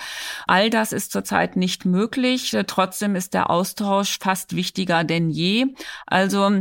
All 0.47 0.69
das 0.69 0.91
ist 0.91 1.11
zurzeit 1.11 1.55
nicht 1.55 1.85
möglich. 1.85 2.55
Trotzdem 2.67 3.15
ist 3.15 3.33
der 3.33 3.49
Austausch 3.49 4.17
fast 4.19 4.55
wichtiger 4.55 5.03
denn 5.03 5.29
je. 5.29 5.67
Also 6.05 6.51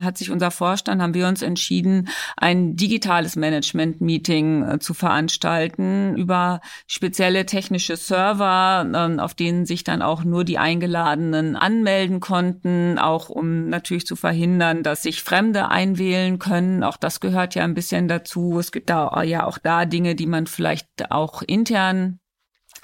hat 0.00 0.18
sich 0.18 0.30
unser 0.30 0.50
Vorstand, 0.50 1.02
haben 1.02 1.14
wir 1.14 1.28
uns 1.28 1.42
entschieden, 1.42 2.08
ein 2.36 2.76
digitales 2.76 3.36
Management-Meeting 3.36 4.62
äh, 4.62 4.78
zu 4.78 4.94
veranstalten 4.94 6.16
über 6.16 6.60
spezielle 6.86 7.46
technische 7.46 7.96
Server, 7.96 8.86
ähm, 8.94 9.20
auf 9.20 9.34
denen 9.34 9.66
sich 9.66 9.84
dann 9.84 10.02
auch 10.02 10.24
nur 10.24 10.44
die 10.44 10.58
Eingeladenen 10.58 11.56
anmelden 11.56 12.20
konnten, 12.20 12.98
auch 12.98 13.28
um 13.28 13.68
natürlich 13.68 14.06
zu 14.06 14.16
verhindern, 14.16 14.82
dass 14.82 15.02
sich 15.02 15.22
Fremde 15.22 15.68
einwählen 15.68 16.38
können. 16.38 16.82
Auch 16.82 16.96
das 16.96 17.20
gehört 17.20 17.54
ja 17.54 17.64
ein 17.64 17.74
bisschen 17.74 18.08
dazu. 18.08 18.58
Es 18.58 18.72
gibt 18.72 18.90
da 18.90 19.22
ja 19.22 19.46
auch 19.46 19.58
da 19.58 19.84
Dinge, 19.84 20.14
die 20.14 20.26
man 20.26 20.46
vielleicht 20.46 21.10
auch 21.10 21.42
intern 21.42 22.20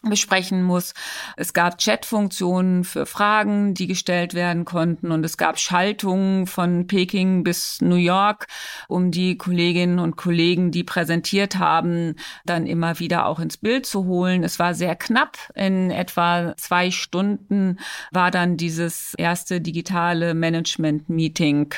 besprechen 0.02 0.62
muss. 0.62 0.94
Es 1.36 1.52
gab 1.52 1.78
Chatfunktionen 1.78 2.84
für 2.84 3.04
Fragen, 3.04 3.74
die 3.74 3.86
gestellt 3.86 4.34
werden 4.34 4.64
konnten 4.64 5.12
und 5.12 5.24
es 5.24 5.36
gab 5.36 5.58
Schaltungen 5.58 6.46
von 6.46 6.86
Peking 6.86 7.44
bis 7.44 7.80
New 7.80 7.96
York, 7.96 8.46
um 8.88 9.10
die 9.10 9.36
Kolleginnen 9.36 9.98
und 9.98 10.16
Kollegen, 10.16 10.70
die 10.70 10.84
präsentiert 10.84 11.58
haben, 11.58 12.14
dann 12.46 12.66
immer 12.66 12.98
wieder 12.98 13.26
auch 13.26 13.40
ins 13.40 13.58
Bild 13.58 13.84
zu 13.84 14.06
holen. 14.06 14.42
Es 14.42 14.58
war 14.58 14.74
sehr 14.74 14.96
knapp. 14.96 15.36
In 15.54 15.90
etwa 15.90 16.54
zwei 16.56 16.90
Stunden 16.90 17.78
war 18.10 18.30
dann 18.30 18.56
dieses 18.56 19.14
erste 19.14 19.60
digitale 19.60 20.34
Management-Meeting 20.34 21.74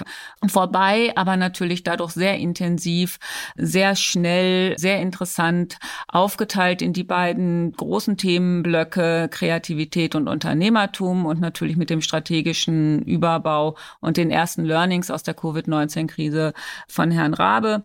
vorbei, 0.47 1.13
aber 1.17 1.37
natürlich 1.37 1.83
dadurch 1.83 2.13
sehr 2.13 2.39
intensiv, 2.39 3.19
sehr 3.57 3.97
schnell, 3.97 4.79
sehr 4.79 5.01
interessant 5.01 5.79
aufgeteilt 6.09 6.83
in 6.83 6.93
die 6.93 7.05
beiden 7.05 7.73
großen 7.73 8.12
großen 8.13 8.17
Themenblöcke 8.17 9.29
Kreativität 9.31 10.15
und 10.15 10.29
Unternehmertum 10.29 11.27
und 11.27 11.41
natürlich 11.41 11.77
mit 11.77 11.91
dem 11.91 12.01
strategischen 12.01 13.03
Überbau 13.03 13.77
und 14.01 14.17
den 14.17 14.31
ersten 14.31 14.65
Learnings 14.65 15.11
aus 15.11 15.23
der 15.23 15.35
Covid-19-Krise 15.35 16.53
von 16.89 17.11
Herrn 17.11 17.35
Rabe. 17.35 17.85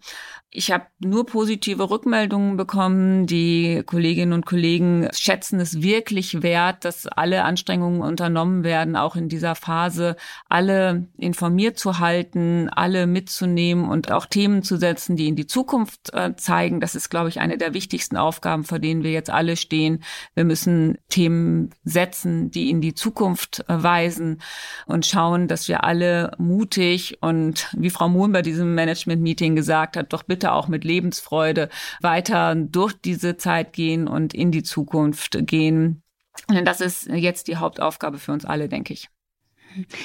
Ich 0.50 0.72
habe 0.72 0.86
nur 1.00 1.26
positive 1.26 1.90
Rückmeldungen 1.90 2.56
bekommen. 2.56 3.28
Die 3.28 3.84
Kolleginnen 3.86 4.32
und 4.32 4.46
Kollegen 4.46 5.10
schätzen 5.12 5.60
es 5.60 5.82
wirklich 5.82 6.42
wert, 6.42 6.86
dass 6.86 7.06
alle 7.06 7.44
Anstrengungen 7.44 8.02
unternommen 8.02 8.64
werden, 8.64 8.96
auch 8.96 9.18
in 9.18 9.28
dieser 9.28 9.56
Phase 9.56 10.16
alle 10.48 11.10
informiert 11.18 11.78
zu 11.78 12.00
halten, 12.00 12.70
alle 12.70 13.08
mitzunehmen 13.08 13.90
und 13.90 14.10
auch 14.10 14.26
Themen 14.26 14.64
zu 14.64 14.78
setzen, 14.78 15.18
die 15.18 15.28
in 15.28 15.36
die 15.36 15.48
Zukunft 15.48 16.14
äh, 16.14 16.34
zeigen. 16.38 16.80
Das 16.80 16.96
ist, 16.96 17.10
glaube 17.10 17.28
ich, 17.28 17.42
eine 17.42 17.58
der 17.58 17.74
wichtigsten 17.74 18.16
Aufgaben, 18.16 18.64
vor 18.64 18.80
denen 18.80 19.04
wir 19.04 19.12
jetzt 19.12 19.30
alle 19.30 19.58
stehen. 19.58 20.02
Wir 20.34 20.46
müssen 20.46 20.98
Themen 21.10 21.72
setzen, 21.84 22.52
die 22.52 22.70
in 22.70 22.80
die 22.80 22.94
Zukunft 22.94 23.66
äh, 23.68 23.84
weisen 23.84 24.42
und 24.86 25.06
schauen, 25.06 25.50
dass 25.50 25.68
wir 25.68 25.84
alle 25.84 26.32
mutig 26.38 27.18
und 27.20 27.68
wie 27.74 27.90
Frau 27.90 28.08
Mohn 28.08 28.32
bei 28.32 28.42
diesem 28.42 28.74
Management-Meeting 28.76 29.58
gesagt 29.58 29.98
hat, 29.98 30.14
doch 30.14 30.24
bitte 30.24 30.37
bitte 30.38 30.52
auch 30.52 30.68
mit 30.68 30.84
Lebensfreude 30.84 31.70
weiter 32.00 32.54
durch 32.54 32.94
diese 32.94 33.38
Zeit 33.38 33.74
gehen 33.74 34.08
und 34.08 34.36
in 34.36 34.52
die 34.52 34.62
Zukunft 34.62 35.36
gehen. 35.48 36.04
Denn 36.48 36.64
das 36.64 36.80
ist 36.80 37.08
jetzt 37.08 37.48
die 37.48 37.58
Hauptaufgabe 37.58 38.20
für 38.20 38.34
uns 38.34 38.46
alle, 38.46 38.70
denke 38.70 38.94
ich. 38.94 39.10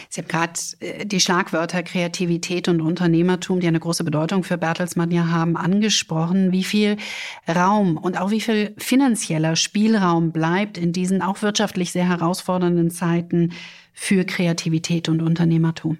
Sie 0.09 0.23
haben 0.23 0.29
gerade 0.29 0.61
äh, 0.81 1.05
die 1.05 1.21
Schlagwörter 1.21 1.83
Kreativität 1.83 2.68
und 2.68 2.81
Unternehmertum, 2.81 3.61
die 3.61 3.66
eine 3.66 3.79
große 3.79 4.05
Bedeutung 4.05 4.42
für 4.42 4.57
Bertelsmann 4.57 5.11
ja 5.11 5.29
haben, 5.29 5.59
angesprochen. 5.59 6.51
Wie 6.51 6.64
viel 6.64 6.97
Raum 7.47 7.99
und 7.99 8.18
auch 8.18 8.31
wie 8.31 8.40
viel 8.40 8.75
finanzieller 8.79 9.55
Spielraum 9.55 10.33
bleibt 10.33 10.79
in 10.79 10.92
diesen 10.92 11.21
auch 11.21 11.42
wirtschaftlich 11.42 11.92
sehr 11.92 12.09
herausfordernden 12.09 12.90
Zeiten 12.90 13.53
für 13.92 14.25
Kreativität 14.25 15.11
und 15.11 15.21
Unternehmertum? 15.21 15.99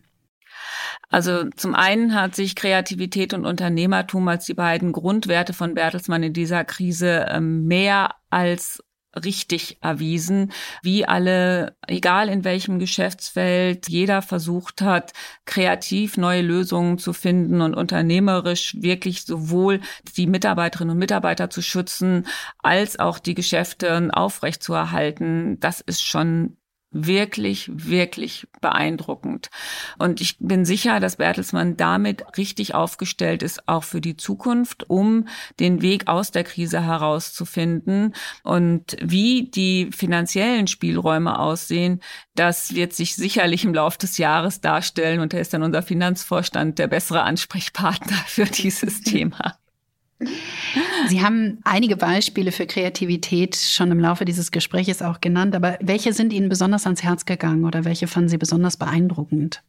Also 1.13 1.45
zum 1.57 1.75
einen 1.75 2.15
hat 2.15 2.35
sich 2.35 2.57
Kreativität 2.57 3.35
und 3.35 3.45
Unternehmertum 3.45 4.27
als 4.29 4.47
die 4.47 4.55
beiden 4.55 4.93
Grundwerte 4.93 5.53
von 5.53 5.75
Bertelsmann 5.75 6.23
in 6.23 6.33
dieser 6.33 6.65
Krise 6.65 7.27
ähm, 7.29 7.67
mehr 7.67 8.15
als 8.31 8.83
richtig 9.15 9.77
erwiesen, 9.83 10.53
wie 10.83 11.05
alle, 11.05 11.77
egal 11.87 12.31
in 12.31 12.45
welchem 12.45 12.79
Geschäftsfeld, 12.79 13.91
jeder 13.91 14.23
versucht 14.23 14.81
hat, 14.81 15.13
kreativ 15.45 16.17
neue 16.17 16.41
Lösungen 16.41 16.97
zu 16.97 17.13
finden 17.13 17.61
und 17.61 17.75
unternehmerisch 17.75 18.75
wirklich 18.81 19.25
sowohl 19.25 19.81
die 20.17 20.27
Mitarbeiterinnen 20.27 20.93
und 20.93 20.99
Mitarbeiter 20.99 21.51
zu 21.51 21.61
schützen, 21.61 22.27
als 22.63 22.99
auch 22.99 23.19
die 23.19 23.35
Geschäfte 23.35 24.09
aufrechtzuerhalten. 24.15 25.61
Das 25.61 25.83
ist 25.83 26.03
schon 26.03 26.57
wirklich, 26.93 27.71
wirklich 27.73 28.47
beeindruckend. 28.61 29.51
Und 29.99 30.21
ich 30.21 30.37
bin 30.39 30.65
sicher, 30.65 31.01
dass 31.01 31.17
Bertelsmann 31.17 31.77
damit 31.77 32.25
richtig 32.37 32.75
aufgestellt 32.75 33.43
ist, 33.43 33.69
auch 33.69 33.85
für 33.85 34.01
die 34.01 34.17
Zukunft, 34.17 34.89
um 34.89 35.27
den 35.59 35.83
Weg 35.83 36.09
aus 36.09 36.31
der 36.31 36.45
Krise 36.45 36.83
herauszufinden. 36.83 38.15
Und 38.43 38.97
wie 39.03 39.51
die 39.51 39.91
finanziellen 39.93 40.67
Spielräume 40.67 41.39
aussehen, 41.39 42.01
das 42.35 42.75
wird 42.75 42.93
sich 42.93 43.17
sicherlich 43.17 43.65
im 43.65 43.75
Laufe 43.75 43.99
des 43.99 44.19
Jahres 44.19 44.61
darstellen. 44.61 45.21
Und 45.21 45.33
da 45.33 45.39
ist 45.39 45.55
dann 45.55 45.63
unser 45.63 45.83
Finanzvorstand 45.83 46.79
der 46.79 46.89
bessere 46.89 47.23
Ansprechpartner 47.23 48.17
für 48.27 48.45
dieses 48.45 49.01
Thema. 49.01 49.57
Sie 51.09 51.23
haben 51.23 51.59
einige 51.65 51.97
Beispiele 51.97 52.53
für 52.53 52.67
Kreativität 52.67 53.57
schon 53.57 53.91
im 53.91 54.01
Laufe 54.01 54.25
dieses 54.25 54.51
Gespräches 54.51 55.03
auch 55.03 55.21
genannt, 55.21 55.55
aber 55.55 55.79
welche 55.81 56.13
sind 56.13 56.33
Ihnen 56.33 56.49
besonders 56.49 56.85
ans 56.85 57.03
Herz 57.03 57.25
gegangen 57.25 57.65
oder 57.65 57.85
welche 57.85 58.07
fanden 58.07 58.29
Sie 58.29 58.39
besonders 58.39 58.77
beeindruckend? 58.77 59.63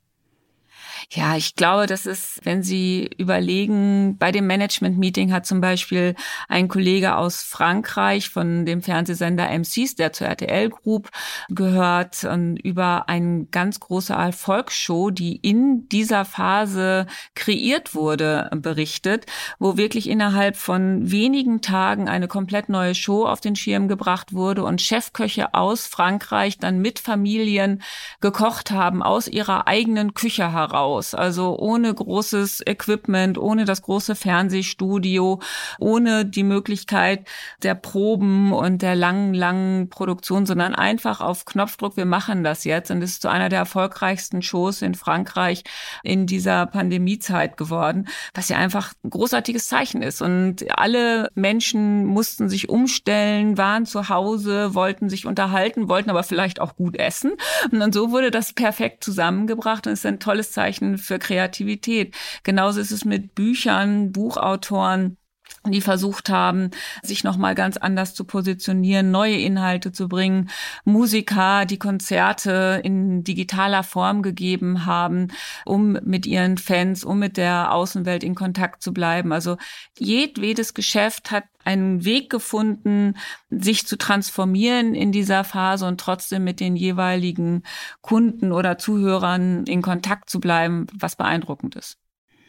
Ja, 1.11 1.35
ich 1.35 1.55
glaube, 1.55 1.85
das 1.87 2.05
ist, 2.05 2.39
wenn 2.43 2.63
Sie 2.63 3.09
überlegen, 3.17 4.17
bei 4.17 4.31
dem 4.31 4.47
Management-Meeting 4.47 5.31
hat 5.31 5.45
zum 5.45 5.61
Beispiel 5.61 6.15
ein 6.47 6.67
Kollege 6.67 7.15
aus 7.15 7.43
Frankreich 7.43 8.29
von 8.29 8.65
dem 8.65 8.81
Fernsehsender 8.81 9.49
M6, 9.49 9.97
der 9.97 10.13
zur 10.13 10.27
RTL 10.27 10.69
Group 10.69 11.09
gehört, 11.49 12.27
über 12.63 13.09
eine 13.09 13.45
ganz 13.45 13.79
große 13.79 14.13
Erfolgsshow, 14.13 15.09
die 15.09 15.35
in 15.35 15.87
dieser 15.89 16.25
Phase 16.25 17.05
kreiert 17.35 17.95
wurde, 17.95 18.49
berichtet, 18.55 19.25
wo 19.59 19.77
wirklich 19.77 20.09
innerhalb 20.09 20.55
von 20.55 21.11
wenigen 21.11 21.61
Tagen 21.61 22.07
eine 22.07 22.27
komplett 22.27 22.69
neue 22.69 22.95
Show 22.95 23.25
auf 23.25 23.41
den 23.41 23.55
Schirm 23.55 23.87
gebracht 23.87 24.33
wurde 24.33 24.63
und 24.63 24.81
Chefköche 24.81 25.53
aus 25.53 25.87
Frankreich 25.87 26.57
dann 26.57 26.79
mit 26.79 26.99
Familien 26.99 27.81
gekocht 28.21 28.71
haben 28.71 29.03
aus 29.03 29.27
ihrer 29.27 29.67
eigenen 29.67 30.13
Küche 30.13 30.51
heraus 30.51 30.92
aus. 30.93 31.15
Also 31.15 31.57
ohne 31.57 31.93
großes 31.93 32.61
Equipment, 32.65 33.37
ohne 33.37 33.65
das 33.65 33.81
große 33.81 34.15
Fernsehstudio, 34.15 35.39
ohne 35.79 36.25
die 36.25 36.43
Möglichkeit 36.43 37.27
der 37.63 37.75
Proben 37.75 38.53
und 38.53 38.81
der 38.81 38.95
langen, 38.95 39.33
langen 39.33 39.89
Produktion, 39.89 40.45
sondern 40.45 40.75
einfach 40.75 41.19
auf 41.21 41.45
Knopfdruck, 41.45 41.97
wir 41.97 42.05
machen 42.05 42.43
das 42.43 42.63
jetzt. 42.63 42.91
Und 42.91 43.01
es 43.01 43.11
ist 43.11 43.21
zu 43.21 43.29
einer 43.29 43.49
der 43.49 43.59
erfolgreichsten 43.59 44.41
Shows 44.41 44.81
in 44.81 44.95
Frankreich 44.95 45.63
in 46.03 46.27
dieser 46.27 46.65
Pandemiezeit 46.67 47.57
geworden, 47.57 48.07
was 48.33 48.49
ja 48.49 48.57
einfach 48.57 48.93
ein 49.03 49.09
großartiges 49.09 49.67
Zeichen 49.67 50.01
ist. 50.01 50.21
Und 50.21 50.65
alle 50.77 51.29
Menschen 51.33 52.05
mussten 52.05 52.49
sich 52.49 52.69
umstellen, 52.69 53.57
waren 53.57 53.85
zu 53.85 54.09
Hause, 54.09 54.75
wollten 54.75 55.09
sich 55.09 55.25
unterhalten, 55.25 55.89
wollten 55.89 56.09
aber 56.09 56.23
vielleicht 56.23 56.61
auch 56.61 56.75
gut 56.75 56.97
essen. 56.97 57.31
Und 57.71 57.93
so 57.93 58.11
wurde 58.11 58.29
das 58.29 58.53
perfekt 58.53 59.03
zusammengebracht 59.03 59.87
und 59.87 59.93
ist 59.93 60.05
ein 60.05 60.19
tolles 60.19 60.51
Zeichen 60.51 60.82
für 60.97 61.19
Kreativität. 61.19 62.15
Genauso 62.43 62.79
ist 62.79 62.91
es 62.91 63.05
mit 63.05 63.35
Büchern, 63.35 64.11
Buchautoren 64.11 65.17
die 65.65 65.81
versucht 65.81 66.29
haben, 66.29 66.71
sich 67.01 67.23
nochmal 67.23 67.55
ganz 67.55 67.77
anders 67.77 68.13
zu 68.13 68.25
positionieren, 68.25 69.11
neue 69.11 69.37
Inhalte 69.37 69.91
zu 69.91 70.09
bringen, 70.09 70.49
Musiker, 70.83 71.65
die 71.65 71.79
Konzerte 71.79 72.81
in 72.83 73.23
digitaler 73.23 73.83
Form 73.83 74.21
gegeben 74.21 74.85
haben, 74.85 75.29
um 75.65 75.93
mit 76.03 76.25
ihren 76.25 76.57
Fans, 76.57 77.03
um 77.03 77.19
mit 77.19 77.37
der 77.37 77.71
Außenwelt 77.71 78.23
in 78.23 78.35
Kontakt 78.35 78.83
zu 78.83 78.93
bleiben. 78.93 79.31
Also 79.31 79.57
jedwedes 79.97 80.73
Geschäft 80.73 81.31
hat 81.31 81.45
einen 81.63 82.03
Weg 82.03 82.29
gefunden, 82.29 83.15
sich 83.49 83.87
zu 83.87 83.97
transformieren 83.97 84.95
in 84.95 85.13
dieser 85.13 85.45
Phase 85.45 85.87
und 85.87 85.99
trotzdem 85.99 86.43
mit 86.43 86.59
den 86.59 86.75
jeweiligen 86.75 87.63
Kunden 88.01 88.51
oder 88.51 88.77
Zuhörern 88.77 89.63
in 89.65 89.81
Kontakt 89.81 90.29
zu 90.29 90.41
bleiben, 90.41 90.87
was 90.93 91.15
beeindruckend 91.15 91.75
ist. 91.75 91.97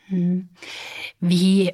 Hm. 0.08 0.48
Wie 1.20 1.72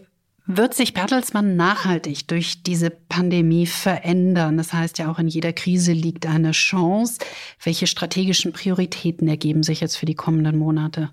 wird 0.57 0.75
sich 0.75 0.95
Bertelsmann 0.95 1.57
nachhaltig 1.57 2.27
durch 2.29 2.63
diese 2.63 2.91
Pandemie 2.91 3.67
verändern? 3.67 4.57
Das 4.57 4.73
heißt 4.73 4.99
ja 4.99 5.11
auch, 5.11 5.19
in 5.19 5.29
jeder 5.29 5.53
Krise 5.53 5.93
liegt 5.93 6.27
eine 6.27 6.53
Chance. 6.53 7.19
Welche 7.63 7.87
strategischen 7.87 8.53
Prioritäten 8.53 9.29
ergeben 9.29 9.63
sich 9.63 9.81
jetzt 9.81 9.97
für 9.97 10.07
die 10.07 10.15
kommenden 10.15 10.59
Monate? 10.59 11.11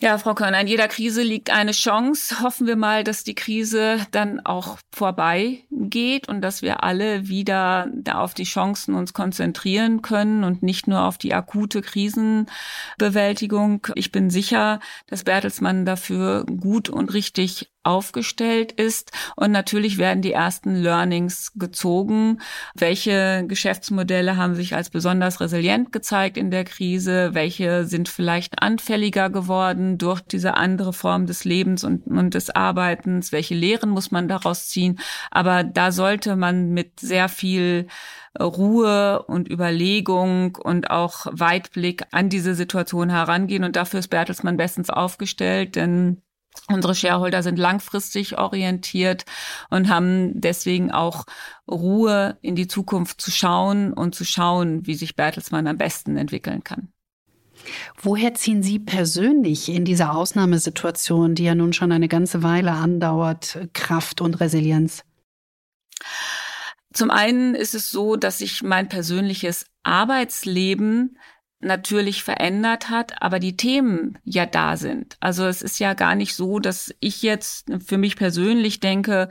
Ja, 0.00 0.18
Frau 0.18 0.34
Körner, 0.34 0.60
in 0.60 0.66
jeder 0.66 0.88
Krise 0.88 1.22
liegt 1.22 1.50
eine 1.50 1.70
Chance. 1.70 2.42
Hoffen 2.42 2.66
wir 2.66 2.76
mal, 2.76 3.04
dass 3.04 3.22
die 3.22 3.36
Krise 3.36 4.04
dann 4.10 4.44
auch 4.44 4.78
vorbei 4.92 5.64
geht 5.70 6.28
und 6.28 6.42
dass 6.42 6.62
wir 6.62 6.82
alle 6.82 7.28
wieder 7.28 7.88
da 7.94 8.18
auf 8.18 8.34
die 8.34 8.44
Chancen 8.44 8.94
uns 8.94 9.12
konzentrieren 9.12 10.02
können 10.02 10.42
und 10.42 10.64
nicht 10.64 10.88
nur 10.88 11.04
auf 11.04 11.16
die 11.16 11.32
akute 11.32 11.80
Krisenbewältigung. 11.80 13.86
Ich 13.94 14.10
bin 14.10 14.30
sicher, 14.30 14.80
dass 15.06 15.24
Bertelsmann 15.24 15.86
dafür 15.86 16.44
gut 16.44 16.90
und 16.90 17.14
richtig 17.14 17.70
aufgestellt 17.84 18.72
ist. 18.72 19.12
Und 19.36 19.52
natürlich 19.52 19.98
werden 19.98 20.22
die 20.22 20.32
ersten 20.32 20.74
Learnings 20.74 21.52
gezogen. 21.54 22.40
Welche 22.74 23.44
Geschäftsmodelle 23.46 24.36
haben 24.36 24.54
sich 24.54 24.74
als 24.74 24.90
besonders 24.90 25.40
resilient 25.40 25.92
gezeigt 25.92 26.36
in 26.36 26.50
der 26.50 26.64
Krise? 26.64 27.30
Welche 27.32 27.84
sind 27.84 28.08
vielleicht 28.08 28.62
anfälliger 28.62 29.30
geworden 29.30 29.98
durch 29.98 30.20
diese 30.20 30.54
andere 30.54 30.92
Form 30.92 31.26
des 31.26 31.44
Lebens 31.44 31.84
und, 31.84 32.06
und 32.06 32.34
des 32.34 32.50
Arbeitens? 32.50 33.32
Welche 33.32 33.54
Lehren 33.54 33.90
muss 33.90 34.10
man 34.10 34.28
daraus 34.28 34.68
ziehen? 34.68 34.98
Aber 35.30 35.64
da 35.64 35.92
sollte 35.92 36.36
man 36.36 36.70
mit 36.70 37.00
sehr 37.00 37.28
viel 37.28 37.86
Ruhe 38.40 39.22
und 39.22 39.48
Überlegung 39.48 40.56
und 40.56 40.90
auch 40.90 41.26
Weitblick 41.30 42.02
an 42.10 42.28
diese 42.28 42.54
Situation 42.54 43.10
herangehen. 43.10 43.64
Und 43.64 43.76
dafür 43.76 44.00
ist 44.00 44.08
Bertelsmann 44.08 44.56
bestens 44.56 44.90
aufgestellt, 44.90 45.76
denn 45.76 46.22
Unsere 46.68 46.94
Shareholder 46.94 47.42
sind 47.42 47.58
langfristig 47.58 48.38
orientiert 48.38 49.24
und 49.70 49.88
haben 49.88 50.40
deswegen 50.40 50.90
auch 50.92 51.24
Ruhe 51.68 52.38
in 52.42 52.56
die 52.56 52.68
Zukunft 52.68 53.20
zu 53.20 53.30
schauen 53.30 53.92
und 53.92 54.14
zu 54.14 54.24
schauen, 54.24 54.86
wie 54.86 54.94
sich 54.94 55.16
Bertelsmann 55.16 55.66
am 55.66 55.76
besten 55.76 56.16
entwickeln 56.16 56.64
kann. 56.64 56.88
Woher 58.00 58.34
ziehen 58.34 58.62
Sie 58.62 58.78
persönlich 58.78 59.68
in 59.68 59.84
dieser 59.84 60.14
Ausnahmesituation, 60.14 61.34
die 61.34 61.44
ja 61.44 61.54
nun 61.54 61.72
schon 61.72 61.92
eine 61.92 62.08
ganze 62.08 62.42
Weile 62.42 62.72
andauert, 62.72 63.58
Kraft 63.72 64.20
und 64.20 64.40
Resilienz? 64.40 65.04
Zum 66.92 67.10
einen 67.10 67.54
ist 67.54 67.74
es 67.74 67.90
so, 67.90 68.16
dass 68.16 68.40
ich 68.40 68.62
mein 68.62 68.88
persönliches 68.88 69.66
Arbeitsleben 69.82 71.18
natürlich 71.64 72.22
verändert 72.22 72.90
hat, 72.90 73.22
aber 73.22 73.38
die 73.38 73.56
Themen 73.56 74.18
ja 74.24 74.46
da 74.46 74.76
sind. 74.76 75.16
Also 75.20 75.46
es 75.46 75.62
ist 75.62 75.78
ja 75.78 75.94
gar 75.94 76.14
nicht 76.14 76.34
so, 76.34 76.58
dass 76.58 76.94
ich 77.00 77.22
jetzt 77.22 77.70
für 77.84 77.98
mich 77.98 78.16
persönlich 78.16 78.80
denke, 78.80 79.28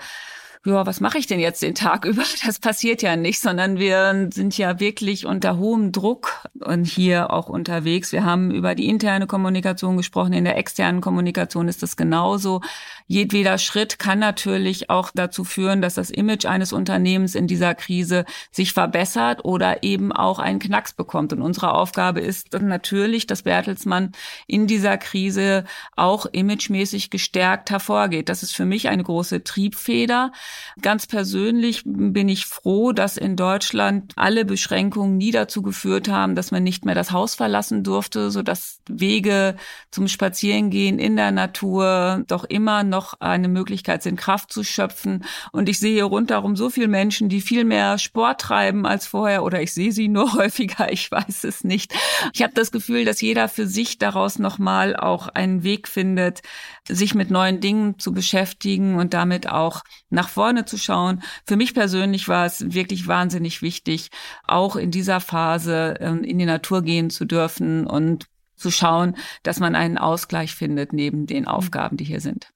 ja, 0.65 0.85
was 0.85 1.01
mache 1.01 1.17
ich 1.17 1.27
denn 1.27 1.41
jetzt 1.41 1.61
den 1.61 1.75
Tag 1.75 2.05
über? 2.05 2.23
Das 2.45 2.59
passiert 2.59 3.01
ja 3.01 3.15
nicht, 3.15 3.41
sondern 3.41 3.79
wir 3.79 4.29
sind 4.33 4.57
ja 4.57 4.79
wirklich 4.79 5.25
unter 5.25 5.57
hohem 5.57 5.91
Druck 5.91 6.47
und 6.59 6.85
hier 6.85 7.31
auch 7.31 7.49
unterwegs. 7.49 8.11
Wir 8.13 8.23
haben 8.23 8.51
über 8.51 8.73
die 8.73 8.87
interne 8.87 9.27
Kommunikation 9.27 9.97
gesprochen, 9.97 10.33
in 10.33 10.45
der 10.45 10.57
externen 10.57 11.01
Kommunikation 11.01 11.67
ist 11.67 11.83
das 11.83 11.97
genauso. 11.97 12.61
Jedweder 13.07 13.57
Schritt 13.57 13.99
kann 13.99 14.19
natürlich 14.19 14.89
auch 14.89 15.11
dazu 15.13 15.43
führen, 15.43 15.81
dass 15.81 15.95
das 15.95 16.09
Image 16.09 16.45
eines 16.45 16.71
Unternehmens 16.71 17.35
in 17.35 17.47
dieser 17.47 17.75
Krise 17.75 18.23
sich 18.51 18.71
verbessert 18.71 19.43
oder 19.43 19.83
eben 19.83 20.13
auch 20.13 20.39
einen 20.39 20.59
Knacks 20.59 20.93
bekommt. 20.93 21.33
Und 21.33 21.41
unsere 21.41 21.73
Aufgabe 21.73 22.21
ist 22.21 22.53
natürlich, 22.53 23.27
dass 23.27 23.41
Bertelsmann 23.41 24.13
in 24.47 24.67
dieser 24.67 24.97
Krise 24.97 25.65
auch 25.97 26.25
imagemäßig 26.25 27.09
gestärkt 27.09 27.69
hervorgeht. 27.69 28.29
Das 28.29 28.43
ist 28.43 28.55
für 28.55 28.65
mich 28.65 28.87
eine 28.87 29.03
große 29.03 29.43
Triebfeder. 29.43 30.31
Ganz 30.81 31.07
persönlich 31.07 31.83
bin 31.85 32.29
ich 32.29 32.45
froh, 32.45 32.91
dass 32.91 33.17
in 33.17 33.35
Deutschland 33.35 34.13
alle 34.15 34.45
Beschränkungen 34.45 35.17
nie 35.17 35.31
dazu 35.31 35.61
geführt 35.61 36.09
haben, 36.09 36.35
dass 36.35 36.51
man 36.51 36.63
nicht 36.63 36.85
mehr 36.85 36.95
das 36.95 37.11
Haus 37.11 37.35
verlassen 37.35 37.83
durfte, 37.83 38.31
sodass 38.31 38.79
Wege 38.89 39.55
zum 39.91 40.07
Spazierengehen 40.07 40.99
in 40.99 41.15
der 41.15 41.31
Natur 41.31 42.23
doch 42.27 42.43
immer 42.43 42.83
noch 42.83 43.15
eine 43.19 43.47
Möglichkeit 43.47 44.03
sind, 44.03 44.17
Kraft 44.17 44.51
zu 44.51 44.63
schöpfen. 44.63 45.23
Und 45.51 45.69
ich 45.69 45.79
sehe 45.79 46.03
rundherum 46.03 46.55
so 46.55 46.69
viele 46.69 46.87
Menschen, 46.87 47.29
die 47.29 47.41
viel 47.41 47.63
mehr 47.63 47.97
Sport 47.97 48.41
treiben 48.41 48.85
als 48.85 49.07
vorher 49.07 49.43
oder 49.43 49.61
ich 49.61 49.73
sehe 49.73 49.91
sie 49.91 50.07
nur 50.07 50.33
häufiger, 50.37 50.91
ich 50.91 51.11
weiß 51.11 51.43
es 51.43 51.63
nicht. 51.63 51.93
Ich 52.33 52.41
habe 52.41 52.53
das 52.53 52.71
Gefühl, 52.71 53.05
dass 53.05 53.21
jeder 53.21 53.47
für 53.47 53.67
sich 53.67 53.97
daraus 53.97 54.39
nochmal 54.39 54.95
auch 54.95 55.27
einen 55.27 55.63
Weg 55.63 55.87
findet, 55.87 56.41
sich 56.87 57.15
mit 57.15 57.31
neuen 57.31 57.59
Dingen 57.59 57.99
zu 57.99 58.13
beschäftigen 58.13 58.95
und 58.95 59.13
damit 59.13 59.49
auch 59.49 59.83
nach 60.09 60.29
vorne 60.29 60.42
vorne 60.43 60.65
zu 60.65 60.77
schauen. 60.77 61.23
Für 61.45 61.55
mich 61.55 61.73
persönlich 61.73 62.27
war 62.27 62.45
es 62.45 62.73
wirklich 62.73 63.07
wahnsinnig 63.07 63.61
wichtig, 63.61 64.09
auch 64.43 64.75
in 64.75 64.91
dieser 64.91 65.21
Phase 65.21 65.95
ähm, 66.01 66.25
in 66.25 66.37
die 66.37 66.45
Natur 66.45 66.81
gehen 66.81 67.09
zu 67.09 67.23
dürfen 67.23 67.87
und 67.87 68.27
zu 68.57 68.69
schauen, 68.69 69.15
dass 69.43 69.61
man 69.61 69.73
einen 69.73 69.97
Ausgleich 69.97 70.53
findet 70.53 70.91
neben 70.91 71.27
den 71.27 71.47
Aufgaben, 71.47 71.95
die 71.95 72.03
hier 72.03 72.19
sind. 72.19 72.51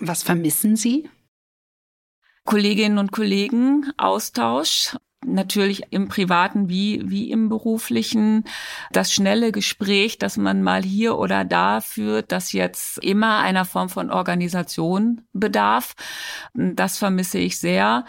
Was 0.00 0.24
vermissen 0.24 0.74
Sie? 0.74 1.08
Kolleginnen 2.44 2.98
und 2.98 3.12
Kollegen, 3.12 3.88
Austausch, 3.98 4.96
natürlich 5.24 5.84
im 5.90 6.08
privaten 6.08 6.68
wie, 6.68 7.02
wie 7.04 7.30
im 7.30 7.48
beruflichen. 7.48 8.44
Das 8.92 9.12
schnelle 9.12 9.52
Gespräch, 9.52 10.18
das 10.18 10.36
man 10.36 10.62
mal 10.62 10.82
hier 10.82 11.18
oder 11.18 11.44
da 11.44 11.80
führt, 11.80 12.32
das 12.32 12.52
jetzt 12.52 12.98
immer 12.98 13.38
einer 13.38 13.64
Form 13.64 13.88
von 13.88 14.10
Organisation 14.10 15.22
bedarf. 15.32 15.94
Das 16.54 16.98
vermisse 16.98 17.38
ich 17.38 17.58
sehr. 17.58 18.04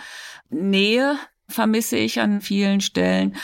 Nähe 0.50 1.17
vermisse 1.48 1.98
ich 1.98 2.22
an 2.22 2.41
vielen 2.41 2.82
Stellen 2.82 3.36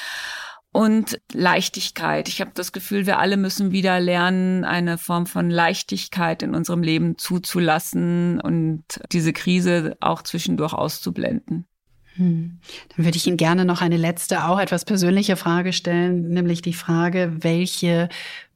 und 0.71 1.21
Leichtigkeit. 1.31 2.27
Ich 2.27 2.41
habe 2.41 2.51
das 2.53 2.71
Gefühl, 2.73 3.05
wir 3.05 3.17
alle 3.17 3.37
müssen 3.37 3.71
wieder 3.71 3.99
lernen, 3.99 4.65
eine 4.65 4.97
Form 4.97 5.25
von 5.25 5.49
Leichtigkeit 5.49 6.43
in 6.43 6.53
unserem 6.53 6.83
Leben 6.83 7.17
zuzulassen 7.17 8.41
und 8.41 8.83
diese 9.11 9.31
Krise 9.31 9.95
auch 10.01 10.21
zwischendurch 10.21 10.73
auszublenden. 10.73 11.65
Hm. 12.15 12.59
Dann 12.95 13.05
würde 13.05 13.17
ich 13.17 13.27
Ihnen 13.27 13.37
gerne 13.37 13.65
noch 13.65 13.81
eine 13.81 13.97
letzte, 13.97 14.45
auch 14.45 14.59
etwas 14.59 14.85
persönliche 14.85 15.35
Frage 15.35 15.73
stellen, 15.73 16.29
nämlich 16.29 16.61
die 16.61 16.73
Frage, 16.73 17.33
welche 17.39 18.09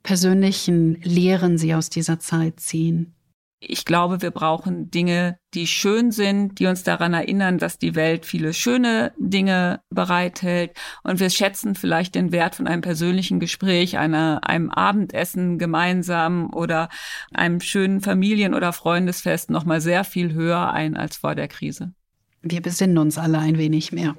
persönlichen 0.03 1.01
Lehren 1.01 1.57
Sie 1.57 1.73
aus 1.73 1.89
dieser 1.89 2.19
Zeit 2.19 2.59
ziehen. 2.59 3.13
Ich 3.61 3.83
glaube, 3.83 4.21
wir 4.21 4.31
brauchen 4.31 4.89
Dinge, 4.89 5.37
die 5.53 5.67
schön 5.67 6.11
sind, 6.11 6.59
die 6.59 6.67
uns 6.67 6.83
daran 6.83 7.13
erinnern, 7.13 7.57
dass 7.57 7.77
die 7.77 7.93
Welt 7.93 8.25
viele 8.25 8.53
schöne 8.53 9.11
Dinge 9.17 9.81
bereithält. 9.89 10.71
Und 11.03 11.19
wir 11.19 11.29
schätzen 11.29 11.75
vielleicht 11.75 12.15
den 12.15 12.31
Wert 12.31 12.55
von 12.55 12.67
einem 12.67 12.81
persönlichen 12.81 13.41
Gespräch, 13.41 13.97
einer, 13.97 14.47
einem 14.47 14.69
Abendessen 14.69 15.57
gemeinsam 15.57 16.53
oder 16.53 16.87
einem 17.33 17.59
schönen 17.59 17.99
Familien- 17.99 18.53
oder 18.53 18.71
Freundesfest 18.71 19.49
nochmal 19.49 19.81
sehr 19.81 20.05
viel 20.05 20.33
höher 20.33 20.71
ein 20.71 20.95
als 20.95 21.17
vor 21.17 21.35
der 21.35 21.49
Krise. 21.49 21.93
Wir 22.41 22.61
besinnen 22.61 22.97
uns 22.97 23.17
alle 23.17 23.39
ein 23.39 23.57
wenig 23.57 23.91
mehr. 23.91 24.15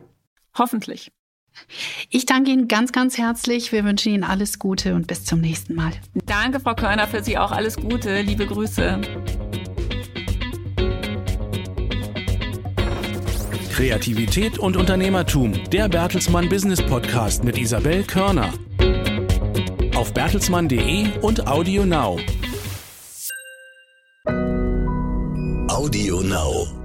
Hoffentlich. 0.56 1.12
Ich 2.10 2.26
danke 2.26 2.50
Ihnen 2.50 2.68
ganz, 2.68 2.92
ganz 2.92 3.18
herzlich. 3.18 3.72
Wir 3.72 3.84
wünschen 3.84 4.12
Ihnen 4.12 4.24
alles 4.24 4.58
Gute 4.58 4.94
und 4.94 5.06
bis 5.06 5.24
zum 5.24 5.40
nächsten 5.40 5.74
Mal. 5.74 5.92
Danke, 6.26 6.60
Frau 6.60 6.74
Körner, 6.74 7.06
für 7.06 7.22
Sie 7.22 7.38
auch 7.38 7.50
alles 7.50 7.76
Gute. 7.76 8.22
Liebe 8.22 8.46
Grüße. 8.46 9.00
Kreativität 13.72 14.58
und 14.58 14.76
Unternehmertum. 14.76 15.54
Der 15.70 15.88
Bertelsmann 15.88 16.48
Business 16.48 16.82
Podcast 16.82 17.44
mit 17.44 17.56
Isabel 17.56 18.04
Körner. 18.04 18.52
Auf 19.94 20.12
bertelsmann.de 20.12 21.18
und 21.20 21.46
Audio 21.46 21.86
Now. 21.86 22.18
Audio 25.68 26.20
Now. 26.20 26.79